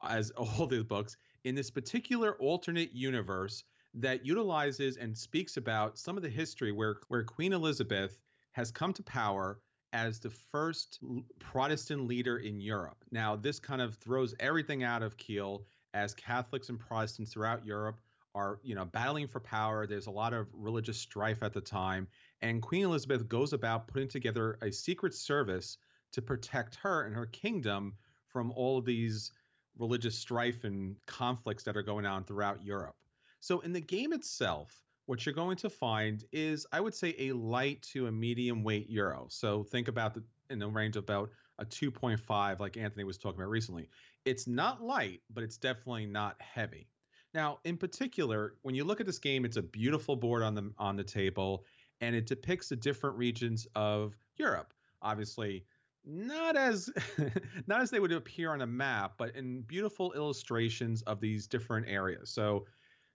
as 0.00 0.30
all 0.36 0.68
the 0.68 0.84
books, 0.84 1.16
in 1.42 1.56
this 1.56 1.72
particular 1.72 2.34
alternate 2.34 2.92
universe 2.94 3.64
that 3.94 4.24
utilizes 4.24 4.96
and 4.96 5.18
speaks 5.18 5.56
about 5.56 5.98
some 5.98 6.16
of 6.16 6.22
the 6.22 6.28
history 6.28 6.70
where 6.70 6.98
where 7.08 7.24
Queen 7.24 7.52
Elizabeth 7.52 8.16
has 8.52 8.70
come 8.70 8.92
to 8.92 9.02
power 9.02 9.58
as 9.92 10.20
the 10.20 10.30
first 10.30 11.00
Protestant 11.40 12.06
leader 12.06 12.36
in 12.36 12.60
Europe. 12.60 13.04
Now, 13.10 13.34
this 13.34 13.58
kind 13.58 13.82
of 13.82 13.96
throws 13.96 14.32
everything 14.38 14.84
out 14.84 15.02
of 15.02 15.16
keel 15.16 15.64
as 15.94 16.14
Catholics 16.14 16.68
and 16.68 16.78
Protestants 16.78 17.32
throughout 17.32 17.66
Europe 17.66 17.98
are, 18.36 18.60
you 18.62 18.76
know, 18.76 18.84
battling 18.84 19.26
for 19.26 19.40
power. 19.40 19.84
There's 19.84 20.06
a 20.06 20.12
lot 20.12 20.32
of 20.32 20.46
religious 20.52 20.98
strife 20.98 21.42
at 21.42 21.52
the 21.52 21.60
time, 21.60 22.06
and 22.40 22.62
Queen 22.62 22.84
Elizabeth 22.84 23.28
goes 23.28 23.52
about 23.52 23.88
putting 23.88 24.06
together 24.06 24.58
a 24.62 24.70
secret 24.70 25.12
service 25.12 25.78
to 26.16 26.22
protect 26.22 26.76
her 26.76 27.02
and 27.04 27.14
her 27.14 27.26
kingdom 27.26 27.92
from 28.26 28.50
all 28.52 28.80
these 28.80 29.32
religious 29.78 30.18
strife 30.18 30.64
and 30.64 30.96
conflicts 31.04 31.62
that 31.64 31.76
are 31.76 31.82
going 31.82 32.06
on 32.06 32.24
throughout 32.24 32.64
Europe. 32.64 32.96
So 33.40 33.60
in 33.60 33.74
the 33.74 33.82
game 33.82 34.14
itself, 34.14 34.82
what 35.04 35.26
you're 35.26 35.34
going 35.34 35.58
to 35.58 35.68
find 35.68 36.24
is, 36.32 36.66
I 36.72 36.80
would 36.80 36.94
say, 36.94 37.14
a 37.18 37.32
light 37.32 37.82
to 37.92 38.06
a 38.06 38.12
medium 38.12 38.64
weight 38.64 38.88
euro. 38.88 39.26
So 39.28 39.62
think 39.64 39.88
about 39.88 40.14
the 40.14 40.24
in 40.48 40.58
the 40.58 40.66
range 40.68 40.96
of 40.96 41.04
about 41.04 41.28
a 41.58 41.66
2.5, 41.66 42.60
like 42.60 42.78
Anthony 42.78 43.04
was 43.04 43.18
talking 43.18 43.38
about 43.38 43.50
recently. 43.50 43.90
It's 44.24 44.46
not 44.46 44.82
light, 44.82 45.20
but 45.28 45.44
it's 45.44 45.58
definitely 45.58 46.06
not 46.06 46.40
heavy. 46.40 46.88
Now, 47.34 47.58
in 47.64 47.76
particular, 47.76 48.54
when 48.62 48.74
you 48.74 48.84
look 48.84 49.00
at 49.00 49.06
this 49.06 49.18
game, 49.18 49.44
it's 49.44 49.58
a 49.58 49.62
beautiful 49.62 50.16
board 50.16 50.42
on 50.42 50.54
the 50.54 50.72
on 50.78 50.96
the 50.96 51.04
table, 51.04 51.66
and 52.00 52.16
it 52.16 52.26
depicts 52.26 52.70
the 52.70 52.76
different 52.76 53.18
regions 53.18 53.66
of 53.74 54.16
Europe. 54.36 54.72
Obviously, 55.02 55.66
not 56.06 56.56
as 56.56 56.88
not 57.66 57.82
as 57.82 57.90
they 57.90 58.00
would 58.00 58.12
appear 58.12 58.52
on 58.52 58.62
a 58.62 58.66
map, 58.66 59.14
but 59.18 59.34
in 59.34 59.62
beautiful 59.62 60.12
illustrations 60.12 61.02
of 61.02 61.20
these 61.20 61.46
different 61.46 61.86
areas. 61.88 62.30
So 62.30 62.66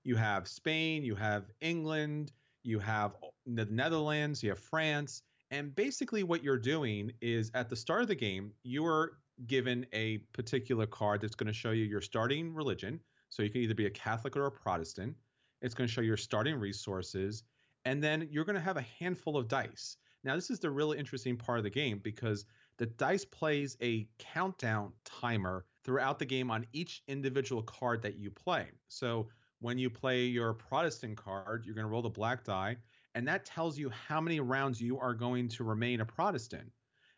you 0.03 0.15
have 0.15 0.47
Spain, 0.47 1.03
you 1.03 1.15
have 1.15 1.45
England, 1.61 2.31
you 2.63 2.79
have 2.79 3.15
the 3.45 3.65
Netherlands, 3.65 4.43
you 4.43 4.49
have 4.49 4.59
France. 4.59 5.23
And 5.51 5.75
basically, 5.75 6.23
what 6.23 6.43
you're 6.43 6.57
doing 6.57 7.11
is 7.21 7.51
at 7.53 7.69
the 7.69 7.75
start 7.75 8.01
of 8.01 8.07
the 8.07 8.15
game, 8.15 8.51
you 8.63 8.85
are 8.85 9.13
given 9.47 9.85
a 9.93 10.19
particular 10.33 10.85
card 10.85 11.21
that's 11.21 11.35
going 11.35 11.47
to 11.47 11.53
show 11.53 11.71
you 11.71 11.85
your 11.85 12.01
starting 12.01 12.53
religion. 12.53 12.99
So 13.29 13.43
you 13.43 13.49
can 13.49 13.61
either 13.61 13.73
be 13.73 13.85
a 13.85 13.91
Catholic 13.91 14.35
or 14.35 14.45
a 14.45 14.51
Protestant. 14.51 15.15
It's 15.61 15.73
going 15.73 15.87
to 15.87 15.93
show 15.93 16.01
your 16.01 16.17
starting 16.17 16.55
resources. 16.55 17.43
And 17.85 18.03
then 18.03 18.27
you're 18.31 18.45
going 18.45 18.55
to 18.55 18.61
have 18.61 18.77
a 18.77 18.85
handful 18.99 19.37
of 19.37 19.47
dice. 19.47 19.97
Now, 20.23 20.35
this 20.35 20.49
is 20.49 20.59
the 20.59 20.69
really 20.69 20.99
interesting 20.99 21.35
part 21.35 21.57
of 21.57 21.63
the 21.63 21.69
game 21.69 21.99
because 22.03 22.45
the 22.81 22.87
dice 22.87 23.23
plays 23.23 23.77
a 23.83 24.07
countdown 24.17 24.91
timer 25.05 25.65
throughout 25.83 26.17
the 26.17 26.25
game 26.25 26.49
on 26.49 26.65
each 26.73 27.03
individual 27.07 27.61
card 27.61 28.01
that 28.01 28.17
you 28.17 28.31
play. 28.31 28.69
So 28.87 29.27
when 29.59 29.77
you 29.77 29.87
play 29.87 30.23
your 30.23 30.55
Protestant 30.55 31.15
card, 31.15 31.63
you're 31.63 31.75
going 31.75 31.85
to 31.85 31.91
roll 31.91 32.01
the 32.01 32.09
black 32.09 32.43
die, 32.43 32.77
and 33.13 33.27
that 33.27 33.45
tells 33.45 33.77
you 33.77 33.91
how 33.91 34.19
many 34.19 34.39
rounds 34.39 34.81
you 34.81 34.97
are 34.97 35.13
going 35.13 35.47
to 35.49 35.63
remain 35.63 36.01
a 36.01 36.05
Protestant. 36.05 36.71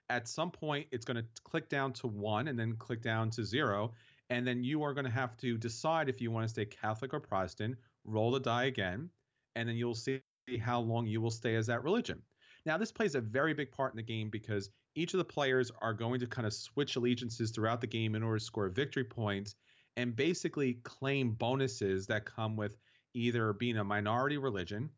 At 0.09 0.27
some 0.27 0.51
point, 0.51 0.87
it's 0.91 1.05
going 1.05 1.15
to 1.15 1.25
click 1.45 1.69
down 1.69 1.93
to 1.93 2.07
one 2.07 2.49
and 2.49 2.59
then 2.59 2.75
click 2.75 3.01
down 3.01 3.29
to 3.29 3.45
zero. 3.45 3.93
And 4.29 4.45
then 4.45 4.65
you 4.65 4.83
are 4.83 4.93
going 4.93 5.05
to 5.05 5.11
have 5.11 5.37
to 5.37 5.57
decide 5.57 6.09
if 6.09 6.19
you 6.19 6.29
want 6.29 6.43
to 6.43 6.49
stay 6.49 6.65
Catholic 6.65 7.13
or 7.13 7.21
Protestant, 7.21 7.77
roll 8.03 8.31
the 8.31 8.39
die 8.41 8.65
again, 8.65 9.09
and 9.55 9.69
then 9.69 9.77
you'll 9.77 9.95
see 9.95 10.19
how 10.59 10.81
long 10.81 11.07
you 11.07 11.21
will 11.21 11.31
stay 11.31 11.55
as 11.55 11.67
that 11.67 11.85
religion. 11.85 12.21
Now, 12.65 12.77
this 12.77 12.91
plays 12.91 13.15
a 13.15 13.21
very 13.21 13.53
big 13.53 13.71
part 13.71 13.93
in 13.93 13.97
the 13.97 14.03
game 14.03 14.29
because 14.29 14.69
each 14.95 15.13
of 15.13 15.17
the 15.17 15.25
players 15.25 15.71
are 15.81 15.93
going 15.93 16.19
to 16.19 16.27
kind 16.27 16.45
of 16.45 16.53
switch 16.53 16.95
allegiances 16.95 17.51
throughout 17.51 17.81
the 17.81 17.87
game 17.87 18.15
in 18.15 18.23
order 18.23 18.39
to 18.39 18.43
score 18.43 18.69
victory 18.69 19.03
points 19.03 19.55
and 19.97 20.15
basically 20.15 20.75
claim 20.83 21.31
bonuses 21.31 22.07
that 22.07 22.25
come 22.25 22.55
with 22.55 22.77
either 23.13 23.53
being 23.53 23.77
a 23.77 23.83
minority 23.83 24.37
religion 24.37 24.89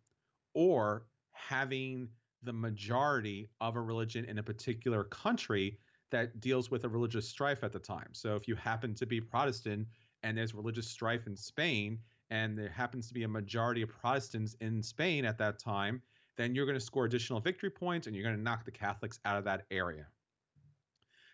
or 0.54 1.06
having 1.32 2.08
the 2.44 2.54
majority 2.54 3.50
of 3.60 3.76
a 3.76 3.82
religion 3.82 4.26
in 4.26 4.38
a 4.38 4.44
particular 4.44 5.04
country 5.06 5.78
that 6.12 6.40
deals 6.40 6.72
with 6.72 6.84
a 6.86 6.90
religious 6.90 7.28
strife 7.28 7.64
at 7.64 7.72
the 7.72 7.80
time. 7.80 8.08
So 8.14 8.36
if 8.36 8.48
you 8.48 8.56
happen 8.56 8.94
to 8.96 9.06
be 9.06 9.20
Protestant 9.20 9.88
and 10.24 10.38
there's 10.38 10.54
religious 10.54 10.88
strife 10.88 11.28
in 11.28 11.36
Spain 11.36 12.00
and 12.30 12.58
there 12.58 12.70
happens 12.70 13.08
to 13.08 13.14
be 13.14 13.24
a 13.24 13.28
majority 13.28 13.82
of 13.82 13.90
Protestants 13.90 14.56
in 14.62 14.82
Spain 14.82 15.26
at 15.26 15.38
that 15.40 15.60
time, 15.60 16.02
then 16.38 16.56
you're 16.56 16.66
going 16.66 16.78
to 16.78 16.84
score 16.84 17.06
additional 17.06 17.40
victory 17.40 17.70
points 17.70 18.08
and 18.08 18.16
you're 18.16 18.24
going 18.24 18.36
to 18.36 18.42
knock 18.42 18.66
the 18.66 18.72
Catholics 18.72 19.20
out 19.26 19.38
of 19.38 19.46
that 19.46 19.66
area. 19.72 20.08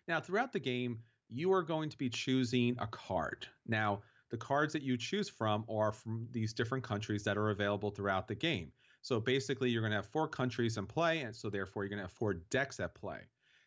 Now, 0.07 0.19
throughout 0.19 0.51
the 0.51 0.59
game, 0.59 0.99
you 1.29 1.53
are 1.53 1.63
going 1.63 1.89
to 1.89 1.97
be 1.97 2.09
choosing 2.09 2.75
a 2.79 2.87
card. 2.87 3.47
Now, 3.65 4.01
the 4.29 4.37
cards 4.37 4.73
that 4.73 4.81
you 4.81 4.97
choose 4.97 5.29
from 5.29 5.65
are 5.69 5.91
from 5.91 6.27
these 6.31 6.53
different 6.53 6.83
countries 6.83 7.23
that 7.23 7.37
are 7.37 7.49
available 7.49 7.91
throughout 7.91 8.27
the 8.27 8.35
game. 8.35 8.71
So 9.01 9.19
basically, 9.19 9.69
you're 9.69 9.81
going 9.81 9.91
to 9.91 9.97
have 9.97 10.07
four 10.07 10.27
countries 10.27 10.77
in 10.77 10.85
play, 10.85 11.21
and 11.21 11.35
so 11.35 11.49
therefore, 11.49 11.83
you're 11.83 11.89
going 11.89 11.99
to 11.99 12.03
have 12.03 12.11
four 12.11 12.35
decks 12.35 12.79
at 12.79 12.93
play. 12.95 13.19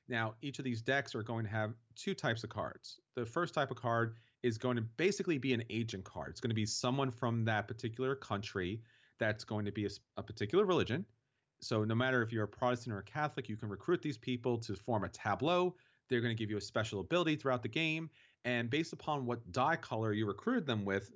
Now, 0.09 0.35
each 0.43 0.59
of 0.59 0.65
these 0.65 0.83
decks 0.83 1.15
are 1.15 1.23
going 1.23 1.45
to 1.45 1.51
have 1.51 1.75
two 1.97 2.15
types 2.15 2.45
of 2.45 2.51
cards. 2.51 3.01
The 3.15 3.25
first 3.25 3.55
type 3.55 3.71
of 3.71 3.77
card 3.77 4.17
is 4.43 4.59
going 4.59 4.77
to 4.77 4.83
basically 4.83 5.39
be 5.39 5.55
an 5.55 5.65
agent 5.71 6.05
card. 6.05 6.31
It's 6.31 6.41
going 6.41 6.51
to 6.51 6.55
be 6.55 6.67
someone 6.67 7.11
from 7.11 7.45
that 7.47 7.67
particular 7.67 8.15
country 8.15 8.83
that's 9.19 9.45
going 9.45 9.65
to 9.65 9.73
be 9.73 9.87
a, 9.87 9.91
a 10.17 10.23
particular 10.23 10.65
religion. 10.65 11.07
So, 11.61 11.85
no 11.85 11.95
matter 11.95 12.23
if 12.23 12.33
you're 12.33 12.45
a 12.45 12.49
Protestant 12.49 12.95
or 12.95 12.99
a 12.99 13.05
Catholic, 13.05 13.49
you 13.49 13.57
can 13.57 13.69
recruit 13.69 14.03
these 14.03 14.19
people 14.19 14.59
to 14.59 14.75
form 14.75 15.05
a 15.05 15.09
tableau 15.09 15.75
they're 16.09 16.21
going 16.21 16.35
to 16.35 16.41
give 16.41 16.51
you 16.51 16.57
a 16.57 16.63
special 16.63 17.01
ability 17.01 17.37
throughout 17.37 17.63
the 17.63 17.69
game. 17.69 18.11
And 18.45 18.69
based 18.69 18.93
upon 18.93 19.27
what 19.27 19.53
die 19.53 19.77
color 19.77 20.13
you 20.13 20.27
recruited 20.27 20.67
them 20.67 20.85
with, 20.85 21.11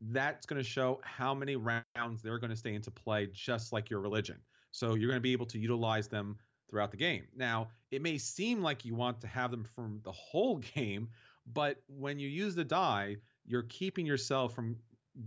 that's 0.00 0.46
going 0.46 0.62
to 0.62 0.68
show 0.68 1.00
how 1.02 1.34
many 1.34 1.56
rounds 1.56 2.22
they're 2.22 2.38
going 2.38 2.50
to 2.50 2.56
stay 2.56 2.74
into 2.74 2.90
play, 2.90 3.28
just 3.32 3.72
like 3.72 3.90
your 3.90 4.00
religion. 4.00 4.38
So 4.70 4.94
you're 4.94 5.08
going 5.08 5.18
to 5.18 5.20
be 5.20 5.32
able 5.32 5.46
to 5.46 5.58
utilize 5.58 6.08
them 6.08 6.38
throughout 6.68 6.90
the 6.90 6.96
game. 6.96 7.26
Now, 7.36 7.68
it 7.90 8.02
may 8.02 8.18
seem 8.18 8.62
like 8.62 8.84
you 8.84 8.94
want 8.94 9.20
to 9.20 9.26
have 9.26 9.50
them 9.50 9.64
from 9.64 10.00
the 10.04 10.12
whole 10.12 10.56
game, 10.74 11.10
but 11.46 11.76
when 11.86 12.18
you 12.18 12.28
use 12.28 12.54
the 12.54 12.64
die, 12.64 13.16
you're 13.46 13.62
keeping 13.62 14.06
yourself 14.06 14.54
from 14.54 14.76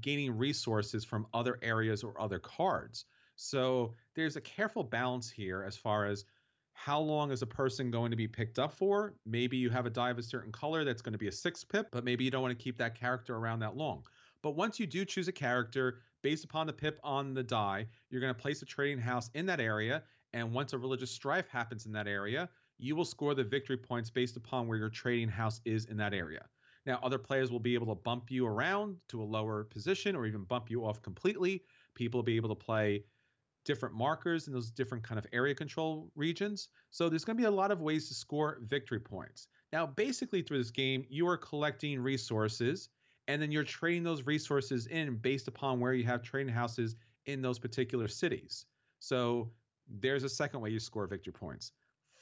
gaining 0.01 0.38
resources 0.38 1.05
from 1.05 1.27
other 1.33 1.57
areas 1.62 2.03
or 2.03 2.19
other 2.19 2.39
cards. 2.39 3.05
So 3.36 3.93
there's 4.17 4.36
a 4.36 4.41
careful 4.41 4.84
balance 4.84 5.30
here 5.30 5.63
as 5.63 5.77
far 5.77 6.08
as 6.08 6.25
how 6.73 6.99
long 6.99 7.32
is 7.32 7.43
a 7.43 7.47
person 7.47 7.91
going 7.91 8.10
to 8.10 8.17
be 8.17 8.27
picked 8.27 8.58
up 8.58 8.73
for? 8.73 9.13
Maybe 9.27 9.58
you 9.58 9.69
have 9.69 9.86
a 9.86 9.91
die 9.91 10.10
of 10.10 10.17
a 10.17 10.23
certain 10.23 10.51
color 10.51 10.84
that's 10.84 11.03
going 11.03 11.13
to 11.13 11.19
be 11.19 11.27
a 11.27 11.32
six 11.32 11.63
pip, 11.63 11.89
but 11.91 12.03
maybe 12.03 12.23
you 12.23 12.32
don't 12.32 12.41
want 12.41 12.58
to 12.58 12.63
keep 12.63 12.80
that 12.80 12.99
character 12.99 13.36
around 13.36 13.60
that 13.60 13.77
long. 13.77 14.03
But 14.41 14.56
once 14.56 14.80
you 14.80 14.88
do 14.88 15.06
choose 15.06 15.27
a 15.27 15.32
character 15.32 15.99
based 16.23 16.43
upon 16.43 16.65
the 16.65 16.73
pip 16.73 16.99
on 17.03 17.36
the 17.36 17.43
die, 17.43 17.86
you're 18.10 18.19
going 18.19 18.34
to 18.34 18.39
place 18.39 18.63
a 18.63 18.65
trading 18.65 18.97
house 18.97 19.30
in 19.36 19.45
that 19.45 19.60
area. 19.60 20.01
And 20.34 20.51
once 20.51 20.73
a 20.73 20.80
religious 20.80 21.12
strife 21.12 21.47
happens 21.47 21.86
in 21.86 21.91
that 21.91 22.08
area, 22.08 22.49
you 22.80 22.95
will 22.95 23.06
score 23.06 23.36
the 23.36 23.43
victory 23.43 23.77
points 23.77 24.10
based 24.10 24.36
upon 24.36 24.67
where 24.67 24.80
your 24.80 24.89
trading 24.89 25.30
house 25.30 25.62
is 25.63 25.86
in 25.86 25.97
that 25.97 26.15
area. 26.15 26.45
Now, 26.88 26.99
other 27.03 27.19
players 27.19 27.51
will 27.51 27.60
be 27.60 27.75
able 27.75 27.88
to 27.88 28.01
bump 28.01 28.32
you 28.32 28.47
around 28.47 28.97
to 29.10 29.21
a 29.21 29.25
lower 29.25 29.63
position 29.65 30.15
or 30.15 30.25
even 30.25 30.43
bump 30.43 30.71
you 30.71 30.86
off 30.86 31.03
completely. 31.03 31.63
People 31.93 32.19
will 32.19 32.23
be 32.23 32.36
able 32.36 32.49
to 32.49 32.56
play 32.56 33.03
different 33.67 33.93
markers 33.93 34.47
in 34.47 34.53
those 34.53 34.71
different 34.71 35.03
kind 35.03 35.19
of 35.19 35.27
area 35.32 35.53
control 35.53 36.10
regions. 36.15 36.69
So 36.89 37.10
there's 37.10 37.25
going 37.25 37.38
to 37.38 37.41
be 37.41 37.47
a 37.47 37.51
lot 37.51 37.69
of 37.69 37.82
ways 37.82 38.08
to 38.08 38.15
score 38.15 38.60
victory 38.63 38.99
points. 38.99 39.47
Now, 39.71 39.86
basically, 39.86 40.41
through 40.41 40.60
this 40.60 40.71
game, 40.71 41.06
you 41.10 41.27
are 41.27 41.38
collecting 41.38 41.99
resources 41.99 42.89
and 43.27 43.41
then 43.41 43.51
you're 43.51 43.65
trading 43.65 44.03
those 44.03 44.25
resources 44.25 44.88
in 44.88 45.17
based 45.17 45.49
upon 45.49 45.80
where 45.82 45.93
you 45.93 46.06
have 46.06 46.23
trading 46.23 46.53
houses 46.53 46.95
in 47.25 47.41
those 47.41 47.60
particular 47.60 48.08
cities. 48.08 48.65
So 48.99 49.51
there's 49.99 50.23
a 50.23 50.30
second 50.30 50.62
way 50.62 50.69
you 50.69 50.80
score 50.80 51.06
victory 51.08 51.34
points. 51.34 51.73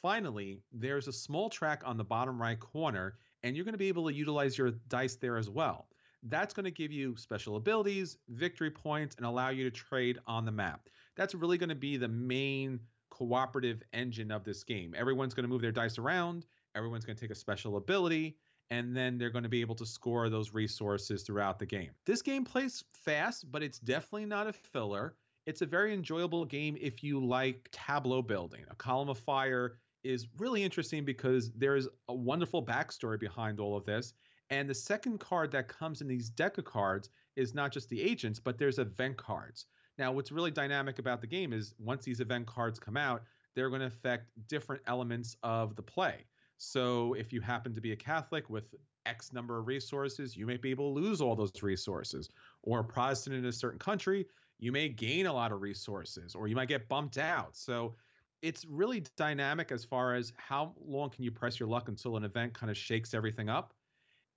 Finally, 0.02 0.62
there's 0.72 1.08
a 1.08 1.14
small 1.14 1.50
track 1.50 1.84
on 1.86 1.98
the 1.98 2.04
bottom 2.04 2.42
right 2.42 2.60
corner, 2.60 3.18
and 3.44 3.56
you're 3.56 3.66
going 3.66 3.74
to 3.74 3.80
be 3.80 3.88
able 3.88 4.08
to 4.08 4.14
utilize 4.14 4.58
your 4.58 4.72
dice 4.88 5.16
there 5.16 5.38
as 5.38 5.50
well. 5.50 5.88
That's 6.24 6.56
going 6.56 6.66
to 6.66 6.72
give 6.72 6.92
you 6.92 7.16
special 7.18 7.56
abilities, 7.56 8.18
victory 8.30 8.72
points, 8.72 9.16
and 9.16 9.26
allow 9.28 9.50
you 9.50 9.64
to 9.64 9.72
trade 9.72 10.18
on 10.26 10.46
the 10.46 10.52
map. 10.52 10.90
That's 11.16 11.36
really 11.36 11.58
going 11.58 11.70
to 11.70 11.76
be 11.76 11.98
the 11.98 12.08
main 12.08 12.80
cooperative 13.10 13.82
engine 13.94 14.32
of 14.32 14.44
this 14.44 14.64
game. 14.64 14.94
Everyone's 14.98 15.34
going 15.34 15.44
to 15.46 15.50
move 15.50 15.62
their 15.62 15.72
dice 15.72 15.98
around, 15.98 16.46
everyone's 16.76 17.06
going 17.06 17.16
to 17.16 17.22
take 17.22 17.32
a 17.32 17.36
special 17.36 17.78
ability, 17.78 18.38
and 18.70 18.96
then 18.96 19.18
they're 19.18 19.30
going 19.30 19.44
to 19.44 19.50
be 19.50 19.62
able 19.62 19.76
to 19.76 19.86
score 19.86 20.30
those 20.30 20.54
resources 20.54 21.24
throughout 21.24 21.60
the 21.60 21.66
game. 21.66 21.92
This 22.06 22.22
game 22.22 22.44
plays 22.44 22.84
fast, 22.94 23.52
but 23.52 23.64
it's 23.64 23.80
definitely 23.80 24.26
not 24.26 24.48
a 24.48 24.54
filler. 24.54 25.16
It's 25.46 25.62
a 25.62 25.66
very 25.66 25.94
enjoyable 25.94 26.44
game 26.46 26.76
if 26.82 27.04
you 27.04 27.24
like 27.24 27.70
tableau 27.72 28.22
building. 28.22 28.66
A 28.70 28.76
Column 28.76 29.10
of 29.10 29.20
Fire 29.20 29.78
is 30.04 30.28
really 30.38 30.64
interesting 30.64 31.06
because 31.06 31.52
there's 31.54 31.88
a 32.10 32.14
wonderful 32.14 32.66
backstory 32.66 33.20
behind 33.20 33.60
all 33.60 33.78
of 33.78 33.86
this. 33.86 34.14
And 34.50 34.70
the 34.70 34.76
second 34.76 35.20
card 35.20 35.52
that 35.52 35.68
comes 35.68 36.02
in 36.02 36.08
these 36.08 36.30
deck 36.30 36.58
of 36.58 36.66
cards 36.66 37.10
is 37.36 37.54
not 37.54 37.72
just 37.72 37.90
the 37.90 38.02
agents, 38.02 38.40
but 38.40 38.58
there's 38.58 38.80
event 38.80 39.18
cards. 39.18 39.66
Now, 39.98 40.12
what's 40.12 40.32
really 40.32 40.52
dynamic 40.52 41.00
about 41.00 41.22
the 41.22 41.28
game 41.28 41.54
is 41.54 41.74
once 41.80 42.04
these 42.04 42.20
event 42.20 42.48
cards 42.48 42.80
come 42.80 42.98
out, 42.98 43.24
they're 43.56 43.70
going 43.70 43.82
to 43.82 43.88
affect 43.88 44.30
different 44.48 44.82
elements 44.88 45.38
of 45.44 45.76
the 45.76 45.82
play. 45.82 46.26
So 46.58 47.14
if 47.14 47.32
you 47.32 47.42
happen 47.42 47.74
to 47.74 47.82
be 47.82 47.92
a 47.92 47.96
Catholic 47.96 48.50
with 48.50 48.76
X 49.06 49.32
number 49.34 49.58
of 49.58 49.68
resources, 49.68 50.36
you 50.36 50.46
may 50.46 50.58
be 50.58 50.72
able 50.72 50.94
to 50.94 51.00
lose 51.00 51.22
all 51.22 51.36
those 51.36 51.52
resources. 51.62 52.30
Or 52.64 52.80
a 52.80 52.84
Protestant 52.84 53.36
in 53.36 53.46
a 53.46 53.52
certain 53.52 53.80
country, 53.80 54.26
you 54.60 54.72
may 54.72 54.90
gain 54.90 55.26
a 55.26 55.34
lot 55.34 55.52
of 55.52 55.62
resources, 55.62 56.36
or 56.36 56.48
you 56.48 56.56
might 56.56 56.68
get 56.68 56.88
bumped 56.88 57.18
out. 57.18 57.56
So 57.56 57.96
it's 58.42 58.66
really 58.66 59.04
dynamic 59.16 59.72
as 59.72 59.86
far 59.86 60.16
as 60.16 60.34
how 60.38 60.74
long 60.86 61.10
can 61.10 61.24
you 61.24 61.32
press 61.32 61.60
your 61.60 61.70
luck 61.70 61.88
until 61.88 62.18
an 62.18 62.24
event 62.24 62.54
kind 62.54 62.70
of 62.70 62.78
shakes 62.78 63.14
everything 63.14 63.50
up. 63.50 63.74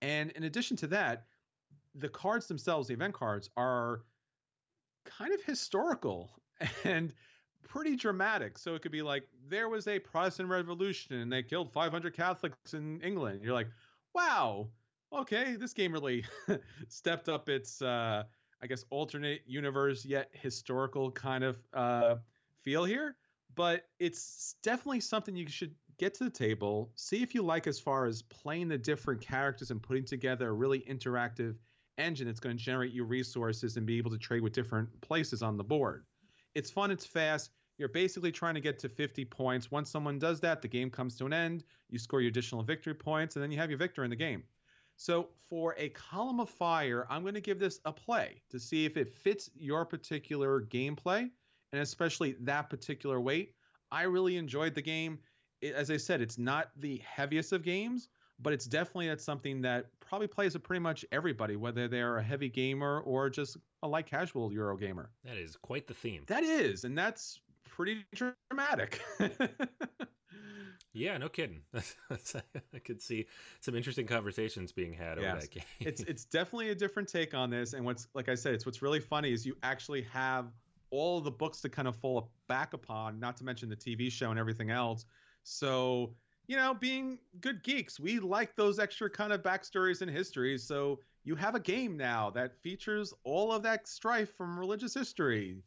And 0.02 0.30
in 0.32 0.44
addition 0.44 0.76
to 0.78 0.86
that, 0.88 1.24
the 1.94 2.08
cards 2.08 2.46
themselves, 2.46 2.88
the 2.88 2.94
event 2.94 3.14
cards, 3.14 3.50
are 3.56 4.02
kind 5.18 5.32
of 5.32 5.42
historical 5.42 6.30
and 6.84 7.12
pretty 7.68 7.96
dramatic. 7.96 8.58
So 8.58 8.74
it 8.74 8.82
could 8.82 8.92
be 8.92 9.02
like 9.02 9.24
there 9.48 9.68
was 9.68 9.86
a 9.86 9.98
Protestant 9.98 10.48
revolution 10.48 11.16
and 11.16 11.32
they 11.32 11.42
killed 11.42 11.72
500 11.72 12.14
Catholics 12.14 12.74
in 12.74 13.00
England. 13.00 13.40
You're 13.42 13.54
like, 13.54 13.68
wow, 14.14 14.68
okay, 15.12 15.56
this 15.56 15.72
game 15.72 15.92
really 15.92 16.24
stepped 16.88 17.28
up 17.28 17.48
its, 17.48 17.82
uh, 17.82 18.24
I 18.62 18.66
guess, 18.66 18.84
alternate 18.90 19.42
universe 19.46 20.04
yet 20.04 20.30
historical 20.32 21.10
kind 21.10 21.44
of 21.44 21.58
uh, 21.72 22.16
feel 22.62 22.84
here 22.84 23.16
but 23.58 23.88
it's 23.98 24.54
definitely 24.62 25.00
something 25.00 25.34
you 25.34 25.48
should 25.48 25.74
get 25.98 26.14
to 26.14 26.24
the 26.24 26.30
table, 26.30 26.92
see 26.94 27.24
if 27.24 27.34
you 27.34 27.42
like 27.42 27.66
as 27.66 27.80
far 27.80 28.06
as 28.06 28.22
playing 28.22 28.68
the 28.68 28.78
different 28.78 29.20
characters 29.20 29.72
and 29.72 29.82
putting 29.82 30.04
together 30.04 30.48
a 30.48 30.52
really 30.52 30.78
interactive 30.80 31.56
engine 31.98 32.26
that's 32.26 32.40
going 32.40 32.56
to 32.56 32.62
generate 32.62 32.92
you 32.92 33.04
resources 33.04 33.76
and 33.76 33.86
be 33.86 33.98
able 33.98 34.10
to 34.10 34.18
trade 34.18 34.42
with 34.42 34.52
different 34.52 34.88
places 35.00 35.42
on 35.42 35.56
the 35.56 35.64
board. 35.64 36.04
It's 36.54 36.70
fun, 36.70 36.90
it's 36.90 37.06
fast. 37.06 37.50
You're 37.76 37.88
basically 37.88 38.32
trying 38.32 38.54
to 38.54 38.60
get 38.60 38.78
to 38.80 38.88
50 38.88 39.24
points. 39.26 39.70
Once 39.70 39.90
someone 39.90 40.18
does 40.18 40.40
that, 40.40 40.62
the 40.62 40.68
game 40.68 40.90
comes 40.90 41.16
to 41.16 41.26
an 41.26 41.32
end. 41.32 41.64
You 41.90 41.98
score 41.98 42.20
your 42.20 42.30
additional 42.30 42.62
victory 42.62 42.94
points, 42.94 43.36
and 43.36 43.42
then 43.42 43.52
you 43.52 43.58
have 43.58 43.70
your 43.70 43.78
victor 43.78 44.04
in 44.04 44.10
the 44.10 44.16
game. 44.16 44.42
So, 44.96 45.28
for 45.48 45.76
a 45.78 45.90
column 45.90 46.40
of 46.40 46.50
fire, 46.50 47.06
I'm 47.08 47.22
going 47.22 47.34
to 47.34 47.40
give 47.40 47.60
this 47.60 47.78
a 47.84 47.92
play 47.92 48.42
to 48.50 48.58
see 48.58 48.84
if 48.84 48.96
it 48.96 49.08
fits 49.08 49.48
your 49.54 49.84
particular 49.84 50.62
gameplay 50.62 51.30
and 51.72 51.80
especially 51.80 52.36
that 52.40 52.70
particular 52.70 53.20
weight. 53.20 53.54
I 53.92 54.02
really 54.02 54.36
enjoyed 54.36 54.74
the 54.74 54.82
game. 54.82 55.18
It, 55.60 55.74
as 55.74 55.90
I 55.90 55.96
said, 55.96 56.20
it's 56.20 56.38
not 56.38 56.70
the 56.76 56.98
heaviest 57.06 57.52
of 57.52 57.62
games, 57.62 58.08
but 58.40 58.52
it's 58.52 58.66
definitely 58.66 59.16
something 59.18 59.60
that 59.62 59.86
probably 60.08 60.26
plays 60.26 60.54
with 60.54 60.62
pretty 60.62 60.80
much 60.80 61.04
everybody, 61.12 61.56
whether 61.56 61.86
they're 61.86 62.16
a 62.16 62.22
heavy 62.22 62.48
gamer 62.48 63.00
or 63.00 63.28
just 63.28 63.58
a 63.82 63.88
light 63.88 64.06
casual 64.06 64.52
Euro 64.52 64.76
gamer. 64.76 65.10
That 65.24 65.36
is 65.36 65.56
quite 65.56 65.86
the 65.86 65.94
theme. 65.94 66.22
That 66.26 66.42
is, 66.42 66.84
and 66.84 66.96
that's 66.96 67.40
pretty 67.68 68.04
dramatic. 68.14 69.02
yeah, 70.92 71.18
no 71.18 71.28
kidding. 71.28 71.60
I 71.74 72.78
could 72.82 73.02
see 73.02 73.26
some 73.60 73.74
interesting 73.74 74.06
conversations 74.06 74.72
being 74.72 74.94
had 74.94 75.18
yes. 75.18 75.30
over 75.30 75.40
that 75.40 75.50
game. 75.50 75.64
it's 75.80 76.00
it's 76.08 76.24
definitely 76.24 76.70
a 76.70 76.74
different 76.74 77.08
take 77.08 77.34
on 77.34 77.50
this, 77.50 77.74
and 77.74 77.84
what's 77.84 78.08
like 78.14 78.28
I 78.28 78.34
said, 78.34 78.54
it's 78.54 78.64
what's 78.64 78.80
really 78.80 79.00
funny 79.00 79.32
is 79.32 79.44
you 79.44 79.56
actually 79.62 80.02
have 80.12 80.46
all 80.90 81.20
the 81.20 81.30
books 81.30 81.60
to 81.60 81.68
kind 81.68 81.86
of 81.86 81.94
fall 81.96 82.30
back 82.48 82.72
upon, 82.72 83.20
not 83.20 83.36
to 83.36 83.44
mention 83.44 83.68
the 83.68 83.76
TV 83.76 84.10
show 84.10 84.30
and 84.30 84.40
everything 84.40 84.70
else. 84.70 85.04
So, 85.42 86.14
you 86.48 86.56
know, 86.56 86.74
being 86.74 87.18
good 87.40 87.62
geeks, 87.62 88.00
we 88.00 88.18
like 88.18 88.56
those 88.56 88.78
extra 88.78 89.08
kind 89.08 89.32
of 89.32 89.42
backstories 89.42 90.02
and 90.02 90.10
histories. 90.10 90.64
So 90.64 90.98
you 91.24 91.36
have 91.36 91.54
a 91.54 91.60
game 91.60 91.96
now 91.96 92.30
that 92.30 92.56
features 92.62 93.12
all 93.22 93.52
of 93.52 93.62
that 93.62 93.86
strife 93.86 94.34
from 94.34 94.58
religious 94.58 94.94
history. 94.94 95.58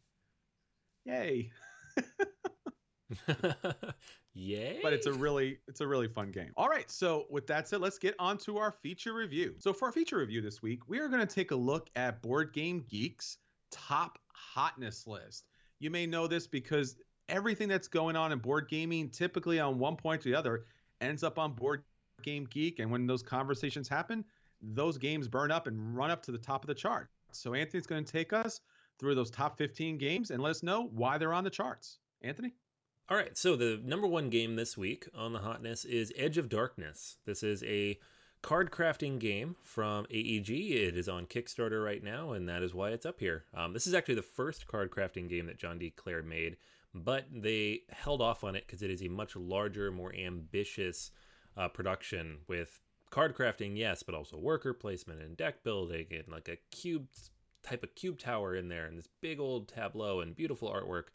Yay. 1.06 1.52
Yay. 4.34 4.80
But 4.82 4.94
it's 4.94 5.06
a 5.06 5.14
really 5.14 5.60
it's 5.68 5.82
a 5.82 5.88
really 5.88 6.08
fun 6.08 6.32
game. 6.32 6.52
All 6.58 6.70
right, 6.70 6.90
so 6.90 7.26
with 7.30 7.46
that 7.48 7.68
said, 7.68 7.82
let's 7.82 8.00
get 8.00 8.16
on 8.18 8.38
to 8.40 8.58
our 8.58 8.72
feature 8.72 9.14
review. 9.14 9.56
So 9.60 9.74
for 9.74 9.86
our 9.86 9.92
feature 9.92 10.18
review 10.18 10.42
this 10.42 10.64
week, 10.64 10.88
we 10.88 11.00
are 11.00 11.08
going 11.10 11.26
to 11.26 11.32
take 11.32 11.52
a 11.52 11.56
look 11.56 11.90
at 11.96 12.22
Board 12.22 12.54
Game 12.54 12.86
Geek's 12.90 13.38
top 13.72 14.18
hotness 14.34 15.06
list. 15.06 15.46
You 15.80 15.92
may 15.92 16.08
know 16.08 16.28
this 16.28 16.48
because 16.48 16.96
everything 17.32 17.68
that's 17.68 17.88
going 17.88 18.16
on 18.16 18.32
in 18.32 18.38
board 18.38 18.68
gaming, 18.70 19.10
typically 19.10 19.60
on 19.60 19.80
one 19.80 19.96
point 19.96 20.22
or 20.22 20.30
the 20.30 20.36
other, 20.36 20.66
ends 21.00 21.24
up 21.24 21.40
on 21.40 21.54
Board 21.54 21.84
Game 22.22 22.48
Geek. 22.52 22.78
And 22.80 22.92
when 22.92 23.08
those 23.08 23.24
conversations 23.24 23.88
happen, 23.88 24.24
those 24.62 24.98
games 24.98 25.28
burn 25.28 25.50
up 25.50 25.66
and 25.66 25.96
run 25.96 26.12
up 26.12 26.22
to 26.24 26.32
the 26.32 26.38
top 26.38 26.64
of 26.64 26.68
the 26.68 26.76
chart. 26.76 27.10
So 27.32 27.54
Anthony's 27.56 27.88
going 27.88 28.04
to 28.04 28.12
take 28.12 28.34
us 28.34 28.62
through 29.00 29.16
those 29.16 29.32
top 29.32 29.58
15 29.58 29.98
games 29.98 30.30
and 30.30 30.44
let 30.44 30.52
us 30.52 30.62
know 30.62 30.90
why 30.94 31.18
they're 31.18 31.34
on 31.34 31.44
the 31.44 31.50
charts. 31.50 31.98
Anthony? 32.22 32.54
All 33.10 33.18
right, 33.18 33.36
so 33.38 33.56
the 33.56 33.82
number 33.84 34.08
one 34.08 34.30
game 34.30 34.56
this 34.56 34.78
week 34.78 35.08
on 35.16 35.34
the 35.34 35.40
hotness 35.40 35.84
is 35.84 36.14
Edge 36.16 36.38
of 36.38 36.48
Darkness. 36.48 37.18
This 37.26 37.44
is 37.44 37.64
a 37.64 38.00
card 38.42 38.72
crafting 38.72 39.20
game 39.20 39.56
from 39.64 40.06
AEG. 40.10 40.50
It 40.50 40.98
is 40.98 41.10
on 41.10 41.26
Kickstarter 41.26 41.84
right 41.84 42.04
now, 42.04 42.32
and 42.32 42.48
that 42.48 42.64
is 42.64 42.74
why 42.74 42.90
it's 42.92 43.06
up 43.06 43.20
here. 43.20 43.46
Um, 43.54 43.74
this 43.74 43.88
is 43.88 43.94
actually 43.94 44.16
the 44.16 44.22
first 44.22 44.68
card 44.68 44.92
crafting 44.92 45.28
game 45.28 45.48
that 45.48 45.58
John 45.58 45.78
D. 45.78 45.90
Clair 45.90 46.24
made, 46.24 46.58
but 46.94 47.26
they 47.32 47.82
held 47.90 48.22
off 48.22 48.44
on 48.44 48.56
it 48.56 48.66
because 48.66 48.82
it 48.82 48.92
is 48.92 49.02
a 49.02 49.08
much 49.08 49.36
larger, 49.36 49.92
more 49.92 50.14
ambitious 50.14 51.12
uh, 51.58 51.68
production 51.68 52.40
with 52.48 52.80
card 53.10 53.36
crafting, 53.36 53.78
yes, 53.78 54.04
but 54.04 54.16
also 54.16 54.38
worker 54.38 54.74
placement 54.74 55.22
and 55.22 55.38
deck 55.38 55.64
building 55.64 56.08
and 56.12 56.28
like 56.30 56.48
a 56.48 56.58
cube 56.76 57.08
type 57.64 57.84
of 57.84 57.94
cube 57.96 58.18
tower 58.18 58.56
in 58.56 58.70
there 58.70 58.86
and 58.88 58.98
this 58.98 59.10
big 59.22 59.40
old 59.40 59.68
tableau 59.68 60.22
and 60.22 60.36
beautiful 60.36 60.70
artwork. 60.72 61.06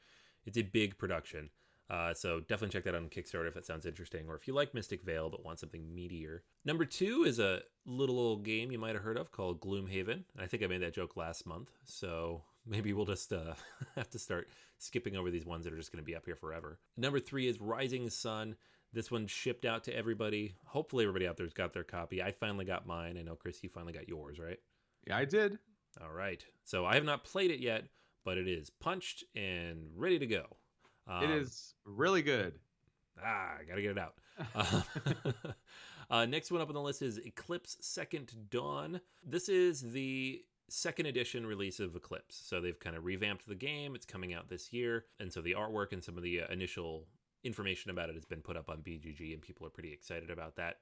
It's 0.44 0.58
a 0.58 0.62
big 0.62 0.96
production. 0.96 1.50
Uh, 1.88 2.12
so 2.12 2.40
definitely 2.40 2.72
check 2.72 2.84
that 2.84 2.94
out 2.94 3.02
on 3.02 3.08
Kickstarter 3.08 3.46
if 3.46 3.54
that 3.54 3.66
sounds 3.66 3.86
interesting, 3.86 4.26
or 4.28 4.34
if 4.34 4.48
you 4.48 4.54
like 4.54 4.74
Mystic 4.74 5.02
Vale 5.02 5.30
but 5.30 5.44
want 5.44 5.60
something 5.60 5.82
meatier. 5.94 6.40
Number 6.64 6.84
two 6.84 7.24
is 7.24 7.38
a 7.38 7.62
little 7.84 8.18
old 8.18 8.44
game 8.44 8.72
you 8.72 8.78
might 8.78 8.94
have 8.94 9.04
heard 9.04 9.16
of 9.16 9.30
called 9.30 9.60
Gloomhaven. 9.60 10.24
I 10.38 10.46
think 10.46 10.62
I 10.62 10.66
made 10.66 10.82
that 10.82 10.94
joke 10.94 11.16
last 11.16 11.46
month, 11.46 11.70
so 11.84 12.42
maybe 12.66 12.92
we'll 12.92 13.06
just 13.06 13.32
uh, 13.32 13.54
have 13.96 14.10
to 14.10 14.18
start 14.18 14.48
skipping 14.78 15.16
over 15.16 15.30
these 15.30 15.46
ones 15.46 15.64
that 15.64 15.72
are 15.72 15.76
just 15.76 15.92
going 15.92 16.02
to 16.02 16.06
be 16.06 16.16
up 16.16 16.26
here 16.26 16.36
forever. 16.36 16.78
Number 16.96 17.20
three 17.20 17.48
is 17.48 17.60
Rising 17.60 18.10
Sun. 18.10 18.56
This 18.92 19.10
one 19.10 19.26
shipped 19.26 19.64
out 19.64 19.84
to 19.84 19.96
everybody. 19.96 20.54
Hopefully, 20.64 21.04
everybody 21.04 21.26
out 21.26 21.36
there's 21.36 21.52
got 21.52 21.72
their 21.72 21.84
copy. 21.84 22.22
I 22.22 22.32
finally 22.32 22.64
got 22.64 22.86
mine. 22.86 23.16
I 23.18 23.22
know, 23.22 23.34
Chris, 23.34 23.62
you 23.62 23.68
finally 23.68 23.92
got 23.92 24.08
yours, 24.08 24.38
right? 24.38 24.58
Yeah, 25.06 25.16
I 25.16 25.24
did. 25.24 25.58
All 26.02 26.12
right. 26.12 26.44
So 26.64 26.84
I 26.84 26.94
have 26.94 27.04
not 27.04 27.24
played 27.24 27.50
it 27.50 27.60
yet, 27.60 27.84
but 28.24 28.38
it 28.38 28.48
is 28.48 28.70
punched 28.70 29.24
and 29.34 29.88
ready 29.94 30.18
to 30.18 30.26
go. 30.26 30.44
Um, 31.06 31.24
it 31.24 31.30
is 31.30 31.74
really 31.84 32.22
good. 32.22 32.54
Ah, 33.22 33.54
I 33.60 33.64
gotta 33.64 33.82
get 33.82 33.92
it 33.92 33.98
out. 33.98 34.14
uh, 34.54 34.82
uh, 36.10 36.26
next 36.26 36.50
one 36.50 36.60
up 36.60 36.68
on 36.68 36.74
the 36.74 36.80
list 36.80 37.02
is 37.02 37.18
Eclipse 37.18 37.76
Second 37.80 38.32
Dawn. 38.50 39.00
This 39.24 39.48
is 39.48 39.80
the 39.92 40.42
second 40.68 41.06
edition 41.06 41.46
release 41.46 41.80
of 41.80 41.94
Eclipse. 41.94 42.40
So 42.44 42.60
they've 42.60 42.78
kind 42.78 42.96
of 42.96 43.04
revamped 43.04 43.46
the 43.46 43.54
game. 43.54 43.94
It's 43.94 44.06
coming 44.06 44.34
out 44.34 44.48
this 44.48 44.72
year. 44.72 45.06
And 45.20 45.32
so 45.32 45.40
the 45.40 45.54
artwork 45.54 45.92
and 45.92 46.02
some 46.02 46.16
of 46.16 46.22
the 46.22 46.42
uh, 46.42 46.52
initial 46.52 47.06
information 47.44 47.90
about 47.90 48.08
it 48.08 48.14
has 48.14 48.24
been 48.24 48.42
put 48.42 48.56
up 48.56 48.68
on 48.68 48.78
BGG, 48.78 49.32
and 49.32 49.40
people 49.40 49.66
are 49.66 49.70
pretty 49.70 49.92
excited 49.92 50.30
about 50.30 50.56
that. 50.56 50.78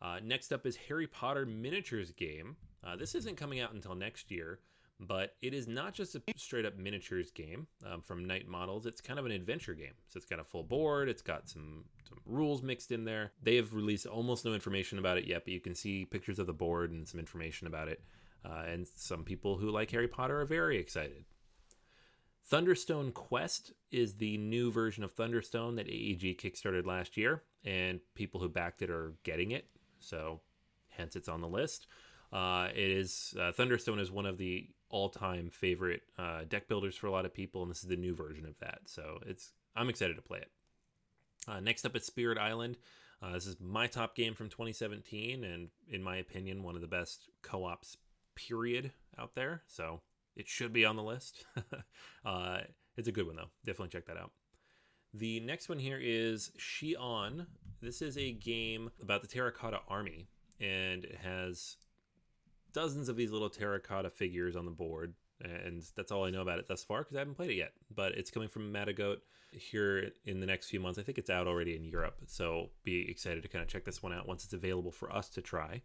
Uh, 0.00 0.18
next 0.22 0.52
up 0.52 0.66
is 0.66 0.76
Harry 0.76 1.06
Potter 1.06 1.46
Miniatures 1.46 2.12
game. 2.12 2.56
Uh, 2.84 2.96
this 2.96 3.14
isn't 3.14 3.36
coming 3.36 3.60
out 3.60 3.72
until 3.72 3.94
next 3.94 4.30
year, 4.30 4.60
but 5.00 5.34
it 5.42 5.54
is 5.54 5.66
not 5.66 5.94
just 5.94 6.14
a 6.14 6.22
straight 6.36 6.66
up 6.66 6.76
miniatures 6.76 7.30
game 7.30 7.66
um, 7.86 8.00
from 8.00 8.24
Knight 8.24 8.46
Models. 8.46 8.86
It's 8.86 9.00
kind 9.00 9.18
of 9.18 9.26
an 9.26 9.32
adventure 9.32 9.74
game. 9.74 9.94
So 10.08 10.18
it's 10.18 10.26
got 10.26 10.40
a 10.40 10.44
full 10.44 10.62
board. 10.62 11.08
It's 11.08 11.22
got 11.22 11.48
some, 11.48 11.84
some 12.08 12.18
rules 12.26 12.62
mixed 12.62 12.92
in 12.92 13.04
there. 13.04 13.32
They 13.42 13.56
have 13.56 13.74
released 13.74 14.06
almost 14.06 14.44
no 14.44 14.52
information 14.52 14.98
about 14.98 15.18
it 15.18 15.26
yet, 15.26 15.44
but 15.44 15.52
you 15.52 15.60
can 15.60 15.74
see 15.74 16.04
pictures 16.04 16.38
of 16.38 16.46
the 16.46 16.52
board 16.52 16.92
and 16.92 17.08
some 17.08 17.18
information 17.18 17.66
about 17.66 17.88
it. 17.88 18.02
Uh, 18.44 18.64
and 18.66 18.86
some 18.86 19.24
people 19.24 19.56
who 19.56 19.70
like 19.70 19.90
Harry 19.90 20.08
Potter 20.08 20.40
are 20.40 20.46
very 20.46 20.78
excited. 20.78 21.24
Thunderstone 22.50 23.12
Quest 23.12 23.72
is 23.90 24.14
the 24.14 24.36
new 24.36 24.70
version 24.70 25.02
of 25.02 25.12
Thunderstone 25.12 25.76
that 25.76 25.88
AEG 25.88 26.36
kickstarted 26.38 26.84
last 26.84 27.16
year, 27.16 27.42
and 27.64 28.00
people 28.14 28.40
who 28.40 28.48
backed 28.48 28.82
it 28.82 28.90
are 28.90 29.14
getting 29.22 29.52
it, 29.52 29.66
so 29.98 30.40
hence 30.88 31.16
it's 31.16 31.28
on 31.28 31.40
the 31.40 31.48
list. 31.48 31.86
Uh, 32.32 32.68
it 32.74 32.90
is 32.90 33.34
uh, 33.40 33.52
Thunderstone 33.52 33.98
is 33.98 34.10
one 34.10 34.26
of 34.26 34.36
the 34.36 34.68
all-time 34.90 35.50
favorite 35.50 36.02
uh, 36.18 36.40
deck 36.48 36.68
builders 36.68 36.96
for 36.96 37.06
a 37.06 37.10
lot 37.10 37.24
of 37.24 37.32
people, 37.32 37.62
and 37.62 37.70
this 37.70 37.82
is 37.82 37.88
the 37.88 37.96
new 37.96 38.14
version 38.14 38.44
of 38.44 38.58
that. 38.58 38.80
So 38.86 39.20
it's 39.24 39.52
I'm 39.74 39.88
excited 39.88 40.16
to 40.16 40.22
play 40.22 40.38
it. 40.38 40.50
Uh, 41.48 41.60
next 41.60 41.86
up 41.86 41.96
is 41.96 42.04
Spirit 42.04 42.38
Island. 42.38 42.76
Uh, 43.22 43.32
this 43.32 43.46
is 43.46 43.56
my 43.58 43.86
top 43.86 44.14
game 44.14 44.34
from 44.34 44.50
2017, 44.50 45.44
and 45.44 45.68
in 45.88 46.02
my 46.02 46.16
opinion, 46.16 46.62
one 46.62 46.74
of 46.74 46.82
the 46.82 46.86
best 46.86 47.30
co-ops 47.42 47.96
period 48.34 48.92
out 49.18 49.34
there. 49.34 49.62
So 49.66 50.00
it 50.36 50.48
should 50.48 50.72
be 50.72 50.84
on 50.84 50.96
the 50.96 51.02
list. 51.02 51.44
uh, 52.24 52.58
it's 52.96 53.08
a 53.08 53.12
good 53.12 53.26
one 53.26 53.36
though. 53.36 53.50
Definitely 53.64 53.88
check 53.88 54.06
that 54.06 54.16
out. 54.16 54.32
The 55.12 55.40
next 55.40 55.68
one 55.68 55.78
here 55.78 55.98
is 56.02 56.50
Xi'an. 56.58 57.46
This 57.80 58.02
is 58.02 58.18
a 58.18 58.32
game 58.32 58.90
about 59.00 59.22
the 59.22 59.28
Terracotta 59.28 59.78
Army, 59.88 60.26
and 60.60 61.04
it 61.04 61.18
has 61.22 61.76
dozens 62.72 63.08
of 63.08 63.16
these 63.16 63.30
little 63.30 63.48
terracotta 63.48 64.10
figures 64.10 64.56
on 64.56 64.64
the 64.64 64.70
board. 64.70 65.14
And 65.40 65.82
that's 65.96 66.10
all 66.10 66.24
I 66.24 66.30
know 66.30 66.42
about 66.42 66.58
it 66.58 66.66
thus 66.66 66.84
far 66.84 67.00
because 67.00 67.16
I 67.16 67.20
haven't 67.20 67.36
played 67.36 67.50
it 67.50 67.56
yet. 67.56 67.72
But 67.94 68.12
it's 68.12 68.30
coming 68.30 68.48
from 68.48 68.72
Matagot 68.72 69.18
here 69.52 70.10
in 70.24 70.40
the 70.40 70.46
next 70.46 70.68
few 70.68 70.80
months. 70.80 70.98
I 70.98 71.02
think 71.02 71.18
it's 71.18 71.30
out 71.30 71.46
already 71.46 71.76
in 71.76 71.84
Europe. 71.84 72.16
So 72.26 72.70
be 72.82 73.08
excited 73.08 73.42
to 73.42 73.48
kind 73.48 73.62
of 73.62 73.68
check 73.68 73.84
this 73.84 74.02
one 74.02 74.12
out 74.12 74.26
once 74.26 74.44
it's 74.44 74.52
available 74.52 74.90
for 74.90 75.14
us 75.14 75.28
to 75.30 75.42
try. 75.42 75.82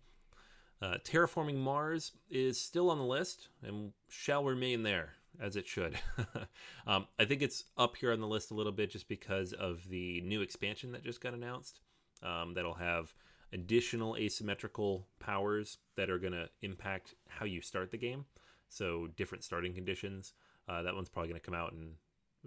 Uh, 0.81 0.95
terraforming 1.03 1.57
Mars 1.57 2.13
is 2.29 2.59
still 2.59 2.89
on 2.89 2.97
the 2.97 3.03
list 3.03 3.49
and 3.63 3.91
shall 4.07 4.43
remain 4.43 4.83
there 4.83 5.13
as 5.41 5.55
it 5.55 5.67
should. 5.67 5.97
um, 6.87 7.07
I 7.17 7.25
think 7.25 7.41
it's 7.41 7.65
up 7.77 7.95
here 7.95 8.11
on 8.11 8.19
the 8.19 8.27
list 8.27 8.51
a 8.51 8.53
little 8.53 8.71
bit 8.71 8.91
just 8.91 9.07
because 9.07 9.53
of 9.53 9.87
the 9.89 10.21
new 10.21 10.41
expansion 10.41 10.91
that 10.93 11.03
just 11.03 11.21
got 11.21 11.33
announced. 11.33 11.81
Um, 12.23 12.53
that'll 12.53 12.73
have 12.73 13.13
additional 13.53 14.15
asymmetrical 14.17 15.07
powers 15.19 15.77
that 15.95 16.09
are 16.09 16.19
going 16.19 16.33
to 16.33 16.49
impact 16.61 17.15
how 17.27 17.45
you 17.45 17.61
start 17.61 17.91
the 17.91 17.97
game. 17.97 18.25
So 18.69 19.07
different 19.17 19.43
starting 19.43 19.73
conditions. 19.73 20.33
Uh, 20.67 20.83
that 20.83 20.95
one's 20.95 21.09
probably 21.09 21.29
going 21.29 21.41
to 21.41 21.45
come 21.45 21.55
out 21.55 21.73
in 21.73 21.93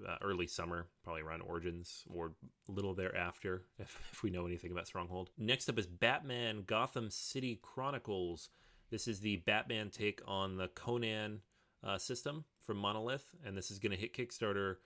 uh, 0.06 0.16
early 0.22 0.46
summer, 0.46 0.88
probably 1.04 1.22
around 1.22 1.42
Origins 1.42 2.04
or 2.12 2.32
little 2.68 2.94
thereafter, 2.94 3.64
if, 3.78 3.98
if 4.12 4.22
we 4.22 4.30
know 4.30 4.46
anything 4.46 4.72
about 4.72 4.86
Stronghold. 4.86 5.30
Next 5.38 5.68
up 5.68 5.78
is 5.78 5.86
Batman 5.86 6.64
Gotham 6.66 7.10
City 7.10 7.58
Chronicles. 7.62 8.48
This 8.90 9.08
is 9.08 9.20
the 9.20 9.36
Batman 9.36 9.90
take 9.90 10.20
on 10.26 10.56
the 10.56 10.68
Conan 10.68 11.40
uh, 11.84 11.98
system 11.98 12.44
from 12.60 12.76
Monolith, 12.76 13.34
and 13.44 13.56
this 13.56 13.70
is 13.70 13.78
going 13.78 13.92
to 13.92 13.98
hit 13.98 14.14
Kickstarter 14.14 14.76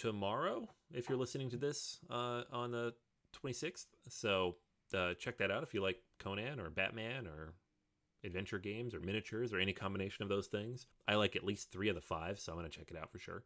tomorrow 0.00 0.68
if 0.92 1.08
you're 1.08 1.18
listening 1.18 1.50
to 1.50 1.56
this 1.56 1.98
uh, 2.10 2.42
on 2.52 2.70
the 2.70 2.94
26th. 3.42 3.86
So 4.08 4.56
uh, 4.94 5.14
check 5.14 5.38
that 5.38 5.50
out 5.50 5.62
if 5.62 5.74
you 5.74 5.82
like 5.82 5.98
Conan 6.18 6.60
or 6.60 6.70
Batman 6.70 7.26
or 7.26 7.54
adventure 8.24 8.58
games 8.58 8.94
or 8.94 9.00
miniatures 9.00 9.52
or 9.52 9.58
any 9.58 9.72
combination 9.72 10.22
of 10.22 10.28
those 10.28 10.46
things. 10.46 10.86
I 11.08 11.14
like 11.14 11.36
at 11.36 11.44
least 11.44 11.72
three 11.72 11.88
of 11.88 11.94
the 11.94 12.00
five, 12.00 12.38
so 12.38 12.52
I'm 12.52 12.58
going 12.58 12.70
to 12.70 12.76
check 12.76 12.90
it 12.90 12.96
out 12.96 13.10
for 13.10 13.18
sure. 13.18 13.44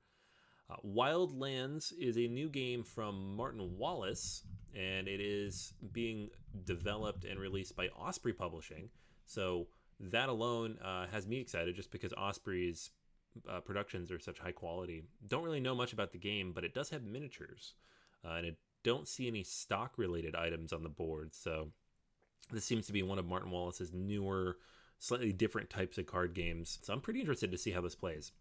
Uh, 0.71 0.77
Wildlands 0.87 1.93
is 1.99 2.17
a 2.17 2.27
new 2.27 2.49
game 2.49 2.83
from 2.83 3.37
Martin 3.37 3.77
Wallace, 3.77 4.45
and 4.75 5.07
it 5.09 5.21
is 5.21 5.75
being 5.93 6.31
developed 6.65 7.25
and 7.25 7.39
released 7.39 7.77
by 7.77 7.89
Osprey 7.89 8.33
Publishing. 8.33 8.89
So 9.27 9.69
that 10.01 10.29
alone 10.29 10.79
uh, 10.83 11.07
has 11.13 11.27
me 11.27 11.41
excited 11.41 11.77
just 11.77 11.91
because 11.91 12.13
Osprey's 12.15 12.91
uh, 13.49 13.61
productions 13.61 14.11
are 14.11 14.19
such 14.19 14.39
high 14.39 14.53
quality. 14.53 15.05
Don't 15.27 15.45
really 15.45 15.61
know 15.61 15.75
much 15.75 15.93
about 15.93 16.13
the 16.13 16.19
game, 16.19 16.53
but 16.55 16.65
it 16.65 16.75
does 16.75 16.91
have 16.91 17.03
miniatures, 17.03 17.75
uh, 18.25 18.35
and 18.35 18.47
I 18.47 18.51
don't 18.85 19.09
see 19.09 19.29
any 19.29 19.43
stock 19.43 19.93
related 19.97 20.35
items 20.35 20.73
on 20.73 20.83
the 20.83 20.89
board. 20.89 21.35
So 21.35 21.69
this 22.53 22.65
seems 22.65 22.87
to 22.87 22.93
be 22.93 23.03
one 23.03 23.19
of 23.19 23.27
Martin 23.27 23.51
Wallace's 23.51 23.93
newer, 23.93 24.59
slightly 24.99 25.33
different 25.33 25.71
types 25.71 25.99
of 25.99 26.07
card 26.07 26.35
games. 26.35 26.79
So 26.83 26.93
I'm 26.93 27.01
pretty 27.01 27.21
interested 27.21 27.51
to 27.51 27.59
see 27.59 27.71
how 27.71 27.81
this 27.81 27.95
plays. 27.95 28.33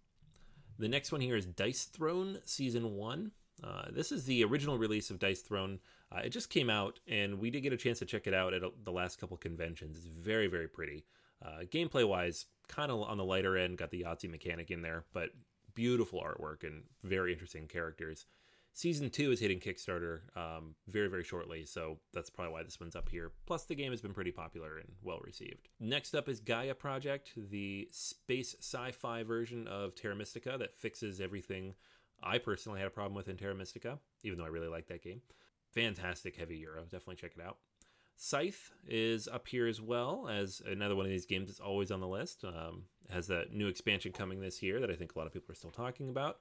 The 0.79 0.87
next 0.87 1.11
one 1.11 1.21
here 1.21 1.35
is 1.35 1.45
Dice 1.45 1.85
Throne 1.85 2.39
Season 2.45 2.95
1. 2.95 3.31
Uh, 3.63 3.83
this 3.91 4.11
is 4.11 4.25
the 4.25 4.43
original 4.43 4.77
release 4.77 5.11
of 5.11 5.19
Dice 5.19 5.41
Throne. 5.41 5.79
Uh, 6.11 6.21
it 6.25 6.29
just 6.29 6.49
came 6.49 6.69
out, 6.69 6.99
and 7.07 7.39
we 7.39 7.51
did 7.51 7.61
get 7.61 7.73
a 7.73 7.77
chance 7.77 7.99
to 7.99 8.05
check 8.05 8.25
it 8.25 8.33
out 8.33 8.53
at 8.53 8.63
a, 8.63 8.71
the 8.83 8.91
last 8.91 9.19
couple 9.19 9.37
conventions. 9.37 9.97
It's 9.97 10.07
very, 10.07 10.47
very 10.47 10.67
pretty. 10.67 11.05
Uh, 11.45 11.59
gameplay 11.71 12.07
wise, 12.07 12.45
kind 12.67 12.91
of 12.91 13.01
on 13.01 13.17
the 13.17 13.23
lighter 13.23 13.55
end, 13.55 13.77
got 13.77 13.91
the 13.91 14.03
Yahtzee 14.03 14.29
mechanic 14.29 14.71
in 14.71 14.81
there, 14.81 15.05
but 15.13 15.29
beautiful 15.75 16.21
artwork 16.21 16.63
and 16.63 16.83
very 17.03 17.33
interesting 17.33 17.67
characters. 17.67 18.25
Season 18.75 19.11
two 19.11 19.31
is 19.31 19.39
hitting 19.39 19.59
Kickstarter 19.59 20.21
um, 20.35 20.73
very, 20.87 21.07
very 21.07 21.23
shortly, 21.23 21.63
so 21.63 21.99
that's 22.11 22.31
probably 22.31 22.53
why 22.53 22.63
this 22.63 22.79
one's 22.79 22.95
up 22.95 23.07
here. 23.07 23.31
Plus, 23.45 23.65
the 23.65 23.75
game 23.75 23.91
has 23.91 24.01
been 24.01 24.15
pretty 24.15 24.31
popular 24.31 24.77
and 24.79 24.89
well 25.03 25.19
received. 25.23 25.69
Next 25.79 26.15
up 26.15 26.27
is 26.27 26.39
Gaia 26.39 26.73
Project, 26.73 27.33
the 27.35 27.87
space 27.91 28.55
sci 28.59 28.91
fi 28.91 29.21
version 29.21 29.67
of 29.67 29.93
Terra 29.93 30.15
Mystica 30.15 30.55
that 30.57 30.73
fixes 30.73 31.21
everything 31.21 31.75
I 32.23 32.39
personally 32.39 32.79
had 32.79 32.87
a 32.87 32.91
problem 32.91 33.13
with 33.13 33.27
in 33.27 33.37
Terra 33.37 33.53
Mystica, 33.53 33.99
even 34.23 34.39
though 34.39 34.45
I 34.45 34.49
really 34.49 34.69
like 34.69 34.87
that 34.87 35.03
game. 35.03 35.21
Fantastic 35.75 36.35
heavy 36.35 36.57
Euro, 36.57 36.81
definitely 36.83 37.17
check 37.17 37.33
it 37.37 37.45
out. 37.45 37.57
Scythe 38.15 38.71
is 38.87 39.27
up 39.27 39.47
here 39.47 39.67
as 39.67 39.81
well 39.81 40.27
as 40.27 40.61
another 40.65 40.95
one 40.95 41.05
of 41.05 41.11
these 41.11 41.25
games 41.25 41.47
that's 41.47 41.59
always 41.59 41.91
on 41.91 41.99
the 41.99 42.07
list. 42.07 42.43
Um, 42.43 42.83
has 43.09 43.27
that 43.27 43.53
new 43.53 43.67
expansion 43.67 44.11
coming 44.11 44.39
this 44.39 44.63
year 44.63 44.79
that 44.79 44.89
I 44.89 44.95
think 44.95 45.13
a 45.13 45.19
lot 45.19 45.27
of 45.27 45.33
people 45.33 45.51
are 45.51 45.55
still 45.55 45.71
talking 45.71 46.09
about. 46.09 46.37